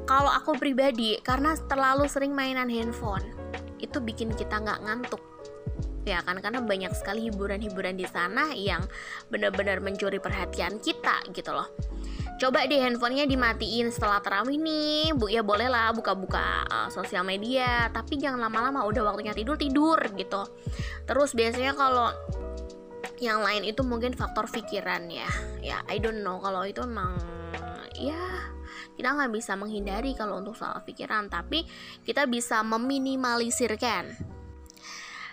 kalau 0.04 0.28
aku 0.28 0.60
pribadi 0.60 1.16
karena 1.24 1.56
terlalu 1.56 2.12
sering 2.12 2.36
mainan 2.36 2.68
handphone 2.68 3.24
itu 3.80 4.04
bikin 4.04 4.36
kita 4.36 4.60
nggak 4.60 4.84
ngantuk. 4.84 5.24
Ya 6.04 6.20
kan 6.26 6.36
karena 6.44 6.60
banyak 6.60 6.92
sekali 6.98 7.32
hiburan-hiburan 7.32 7.96
di 7.96 8.10
sana 8.10 8.52
yang 8.58 8.84
benar-benar 9.32 9.80
mencuri 9.80 10.20
perhatian 10.20 10.82
kita 10.84 11.24
gitu 11.32 11.54
loh 11.54 11.70
coba 12.42 12.66
deh 12.66 12.82
handphonenya 12.82 13.30
dimatiin 13.30 13.94
setelah 13.94 14.18
terawih 14.18 14.58
nih. 14.58 15.14
Bu 15.14 15.30
ya 15.30 15.46
boleh 15.46 15.70
lah 15.70 15.94
buka-buka 15.94 16.66
uh, 16.66 16.90
sosial 16.90 17.22
media. 17.22 17.86
Tapi 17.94 18.18
jangan 18.18 18.42
lama-lama 18.42 18.82
udah 18.90 19.14
waktunya 19.14 19.38
tidur 19.38 19.62
tidur 19.62 20.02
gitu. 20.18 20.50
Terus 21.06 21.38
biasanya 21.38 21.78
kalau 21.78 22.10
yang 23.22 23.46
lain 23.46 23.62
itu 23.70 23.86
mungkin 23.86 24.18
faktor 24.18 24.50
pikiran 24.50 25.06
ya. 25.14 25.30
Ya 25.62 25.86
I 25.86 26.02
don't 26.02 26.26
know. 26.26 26.42
Kalau 26.42 26.66
itu 26.66 26.82
emang 26.82 27.14
ya 27.94 28.18
kita 28.98 29.14
nggak 29.14 29.38
bisa 29.38 29.54
menghindari 29.54 30.18
kalau 30.18 30.42
untuk 30.42 30.58
soal 30.58 30.82
pikiran. 30.82 31.30
Tapi 31.30 31.62
kita 32.02 32.26
bisa 32.26 32.66
meminimalisirkan. 32.66 34.34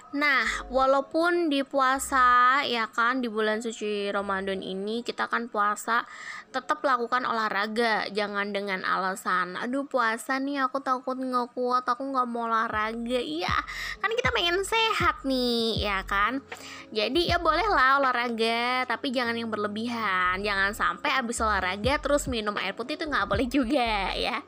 Nah, 0.09 0.49
walaupun 0.73 1.53
di 1.53 1.61
puasa 1.69 2.65
ya 2.65 2.89
kan 2.89 3.21
di 3.21 3.29
bulan 3.29 3.61
suci 3.61 4.09
Ramadan 4.09 4.65
ini 4.65 5.05
kita 5.05 5.29
kan 5.29 5.53
puasa 5.53 6.09
tetap 6.49 6.81
lakukan 6.81 7.29
olahraga, 7.29 8.09
jangan 8.09 8.57
dengan 8.57 8.81
alasan 8.81 9.53
aduh 9.61 9.85
puasa 9.85 10.41
nih 10.41 10.65
aku 10.65 10.81
takut 10.81 11.21
nggak 11.21 11.53
kuat, 11.53 11.85
aku 11.85 12.09
nggak 12.09 12.29
mau 12.29 12.49
olahraga. 12.49 13.21
Iya, 13.21 13.53
kan 14.01 14.11
kita 14.17 14.33
pengen 14.33 14.65
sehat 14.65 15.29
nih, 15.29 15.85
ya 15.85 16.01
kan? 16.09 16.41
Jadi 16.89 17.29
ya 17.29 17.37
bolehlah 17.37 18.01
olahraga, 18.01 18.89
tapi 18.89 19.13
jangan 19.13 19.37
yang 19.37 19.53
berlebihan. 19.53 20.41
Jangan 20.41 20.73
sampai 20.73 21.11
habis 21.13 21.37
olahraga 21.45 22.01
terus 22.01 22.25
minum 22.27 22.57
air 22.57 22.73
putih 22.73 22.97
itu 22.97 23.05
nggak 23.05 23.29
boleh 23.29 23.47
juga 23.49 24.17
ya. 24.17 24.41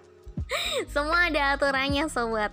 Semua 0.95 1.29
ada 1.29 1.57
aturannya 1.57 2.09
sobat. 2.09 2.53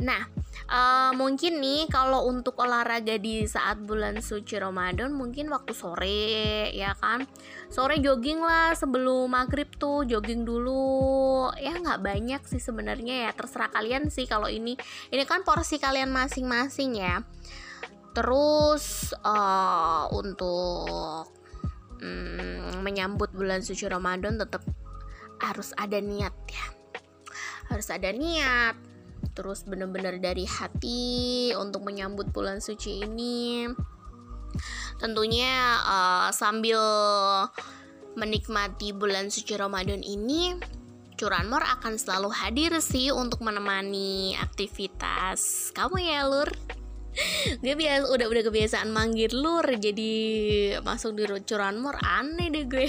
Nah, 0.00 0.35
uh, 0.70 1.10
mungkin 1.14 1.62
nih 1.62 1.86
kalau 1.90 2.26
untuk 2.26 2.58
olahraga 2.58 3.18
di 3.18 3.46
saat 3.46 3.78
bulan 3.82 4.18
suci 4.18 4.58
Ramadan 4.58 5.14
mungkin 5.14 5.50
waktu 5.50 5.72
sore 5.72 6.70
ya 6.74 6.94
kan? 6.98 7.26
Sore 7.70 7.98
jogging 7.98 8.42
lah 8.42 8.74
sebelum 8.74 9.30
maghrib 9.30 9.70
tuh 9.74 10.06
jogging 10.06 10.46
dulu. 10.46 11.50
Ya 11.58 11.78
nggak 11.78 12.02
banyak 12.02 12.42
sih 12.46 12.62
sebenarnya 12.62 13.28
ya. 13.28 13.30
Terserah 13.34 13.70
kalian 13.70 14.10
sih 14.10 14.26
kalau 14.26 14.46
ini. 14.50 14.78
Ini 15.10 15.22
kan 15.26 15.42
porsi 15.42 15.78
kalian 15.78 16.10
masing-masing 16.10 16.98
ya. 16.98 17.22
Terus 18.16 19.12
uh, 19.20 20.08
untuk 20.14 21.28
mm, 22.00 22.80
menyambut 22.80 23.28
bulan 23.36 23.60
suci 23.60 23.84
Ramadan 23.84 24.40
tetap 24.40 24.64
harus 25.42 25.76
ada 25.76 26.00
niat 26.00 26.32
ya. 26.48 26.66
Harus 27.68 27.90
ada 27.92 28.08
niat. 28.14 28.95
Terus 29.32 29.64
benar-benar 29.64 30.20
dari 30.20 30.44
hati 30.44 31.50
untuk 31.56 31.82
menyambut 31.82 32.30
bulan 32.30 32.60
suci 32.60 33.02
ini. 33.02 33.66
Tentunya 35.00 35.80
uh, 35.84 36.28
sambil 36.32 36.80
menikmati 38.16 38.96
bulan 38.96 39.28
suci 39.28 39.52
Ramadan 39.56 40.00
ini 40.00 40.56
Curanmor 41.16 41.64
akan 41.64 41.96
selalu 41.96 42.28
hadir 42.32 42.72
sih 42.84 43.08
untuk 43.08 43.40
menemani 43.40 44.36
aktivitas 44.36 45.72
kamu 45.72 45.96
ya 46.00 46.28
Lur 46.28 46.48
gue 47.64 47.74
biasa 47.76 48.12
udah 48.12 48.26
udah 48.28 48.42
kebiasaan 48.44 48.92
manggil 48.92 49.32
lur 49.32 49.64
jadi 49.64 50.12
masuk 50.84 51.16
di 51.16 51.24
curanmor 51.48 51.96
aneh 52.04 52.52
deh 52.52 52.68
gue 52.68 52.88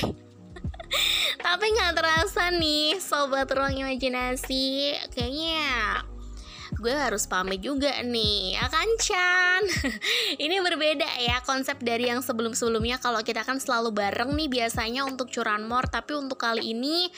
tapi 1.45 1.65
nggak 1.71 1.95
terasa 1.95 2.52
nih 2.52 3.00
sobat 3.00 3.47
ruang 3.56 3.80
imajinasi 3.80 4.95
kayaknya 5.15 6.04
gue 6.78 6.94
harus 6.94 7.26
pamit 7.26 7.66
juga 7.66 7.90
nih 8.06 8.54
ya 8.54 8.66
kan 8.70 8.90
Chan? 9.02 9.62
Ini 10.46 10.62
berbeda 10.62 11.10
ya 11.26 11.42
konsep 11.42 11.82
dari 11.82 12.06
yang 12.06 12.22
sebelum-sebelumnya. 12.22 13.02
Kalau 13.02 13.26
kita 13.26 13.42
kan 13.42 13.58
selalu 13.58 13.90
bareng 13.90 14.38
nih 14.38 14.46
biasanya 14.46 15.02
untuk 15.10 15.34
curanmor 15.34 15.90
tapi 15.90 16.13
untuk 16.13 16.38
kali 16.38 16.70
ini 16.70 17.10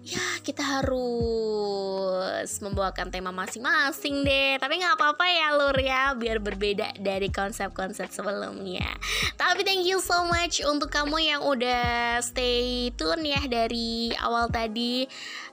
ya 0.00 0.22
kita 0.40 0.62
harus 0.64 2.48
membawakan 2.62 3.10
tema 3.10 3.34
masing-masing 3.34 4.22
deh. 4.22 4.56
Tapi 4.62 4.78
nggak 4.78 4.94
apa-apa 4.94 5.24
ya 5.26 5.48
lur 5.58 5.76
ya 5.76 6.14
biar 6.14 6.38
berbeda 6.38 6.94
dari 7.02 7.28
konsep-konsep 7.34 8.14
sebelumnya. 8.14 8.94
Tapi 9.34 9.66
thank 9.66 9.84
you 9.84 9.98
so 9.98 10.22
much 10.30 10.62
untuk 10.62 10.88
kamu 10.94 11.18
yang 11.34 11.42
udah 11.42 12.22
stay 12.22 12.94
tune 12.94 13.26
ya 13.26 13.42
dari 13.50 14.14
awal 14.22 14.46
tadi 14.48 15.04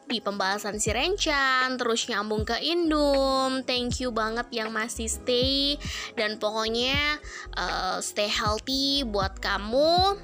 di 0.08 0.24
pembahasan 0.24 0.80
si 0.80 0.90
Rencan 0.96 1.76
terus 1.76 2.08
nyambung 2.08 2.48
ke 2.48 2.58
Indum. 2.64 3.62
Thank 3.68 4.00
you 4.02 4.16
banget 4.16 4.48
yang 4.56 4.72
masih 4.72 5.12
stay. 5.12 5.76
Dan 6.16 6.40
pokoknya 6.40 7.20
uh, 7.54 8.00
stay 8.00 8.32
healthy 8.32 9.04
buat 9.04 9.38
kamu 9.38 10.16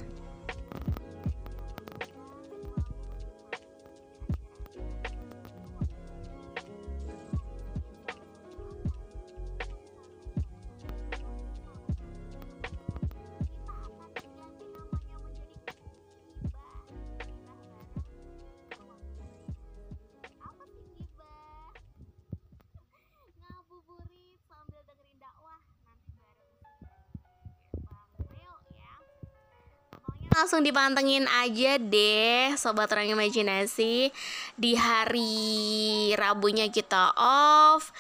langsung 30.34 30.66
dipantengin 30.66 31.30
aja 31.30 31.78
deh 31.78 32.58
sobat 32.58 32.90
orang 32.92 33.14
imajinasi 33.14 34.10
di 34.58 34.72
hari 34.74 36.12
Rabunya 36.18 36.68
kita 36.74 37.14
off 37.16 37.94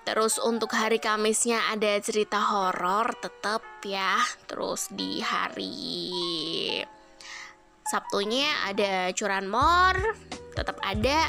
Terus 0.00 0.40
untuk 0.40 0.72
hari 0.72 0.96
Kamisnya 0.96 1.70
ada 1.70 2.00
cerita 2.00 2.40
horor 2.40 3.14
tetap 3.20 3.62
ya. 3.84 4.16
Terus 4.48 4.88
di 4.90 5.20
hari 5.20 6.82
Sabtunya 7.84 8.48
ada 8.66 9.12
curanmor 9.12 10.29
tetap 10.54 10.78
ada. 10.82 11.28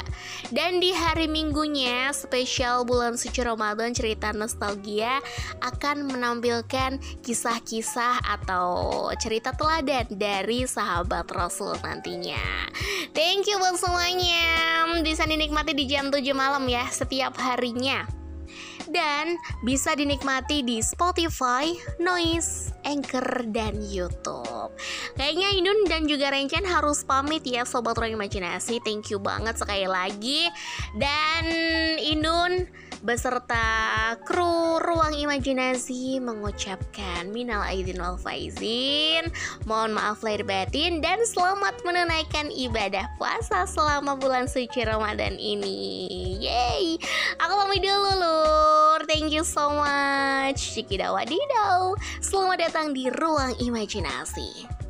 Dan 0.50 0.78
di 0.78 0.94
hari 0.94 1.26
minggunya 1.26 2.10
spesial 2.14 2.86
bulan 2.86 3.18
suci 3.18 3.42
Ramadan 3.42 3.92
cerita 3.92 4.30
nostalgia 4.32 5.18
akan 5.62 6.08
menampilkan 6.08 6.98
kisah-kisah 7.22 8.22
atau 8.22 9.08
cerita 9.18 9.54
teladan 9.54 10.06
dari 10.12 10.64
sahabat 10.64 11.28
Rasul 11.32 11.76
nantinya. 11.82 12.68
Thank 13.12 13.50
you 13.50 13.58
buat 13.60 13.76
semuanya. 13.76 14.44
Bisa 15.02 15.26
dinikmati 15.26 15.74
di 15.74 15.84
jam 15.90 16.08
7 16.08 16.22
malam 16.32 16.64
ya 16.70 16.86
setiap 16.88 17.34
harinya 17.42 18.21
dan 18.92 19.40
bisa 19.64 19.96
dinikmati 19.96 20.62
di 20.62 20.78
Spotify, 20.84 21.72
Noise, 21.98 22.76
Anchor, 22.84 23.48
dan 23.50 23.80
YouTube. 23.80 24.70
Kayaknya 25.16 25.48
Indun 25.56 25.78
dan 25.88 26.04
juga 26.04 26.30
Rencen 26.30 26.68
harus 26.68 27.02
pamit 27.02 27.42
ya 27.42 27.64
Sobat 27.64 27.96
Ruang 27.96 28.14
Imajinasi. 28.14 28.78
Thank 28.84 29.10
you 29.10 29.18
banget 29.18 29.56
sekali 29.58 29.88
lagi. 29.88 30.52
Dan 31.00 31.44
Indun 31.98 32.68
beserta 33.02 34.14
kru 34.22 34.78
Ruang 34.78 35.10
Imajinasi 35.18 36.22
mengucapkan 36.22 37.26
minal 37.34 37.66
aidin 37.66 37.98
wal 37.98 38.14
faizin. 38.14 39.26
Mohon 39.66 39.98
maaf 39.98 40.22
lahir 40.22 40.46
batin 40.46 41.02
dan 41.02 41.18
selamat 41.26 41.82
menunaikan 41.82 42.48
ibadah 42.54 43.10
puasa 43.18 43.66
selama 43.66 44.14
bulan 44.14 44.46
suci 44.46 44.86
Ramadan 44.86 45.34
ini. 45.34 46.38
Yeay. 46.38 46.96
Aku 47.42 47.52
pamit 47.58 47.82
dulu 47.82 48.12
lur. 48.22 48.98
Thank 49.10 49.34
you 49.34 49.42
so 49.42 49.74
much. 49.74 50.62
Cikidawadidau. 50.78 51.98
Selamat 52.22 52.70
datang 52.70 52.94
di 52.94 53.10
Ruang 53.10 53.58
Imajinasi. 53.58 54.81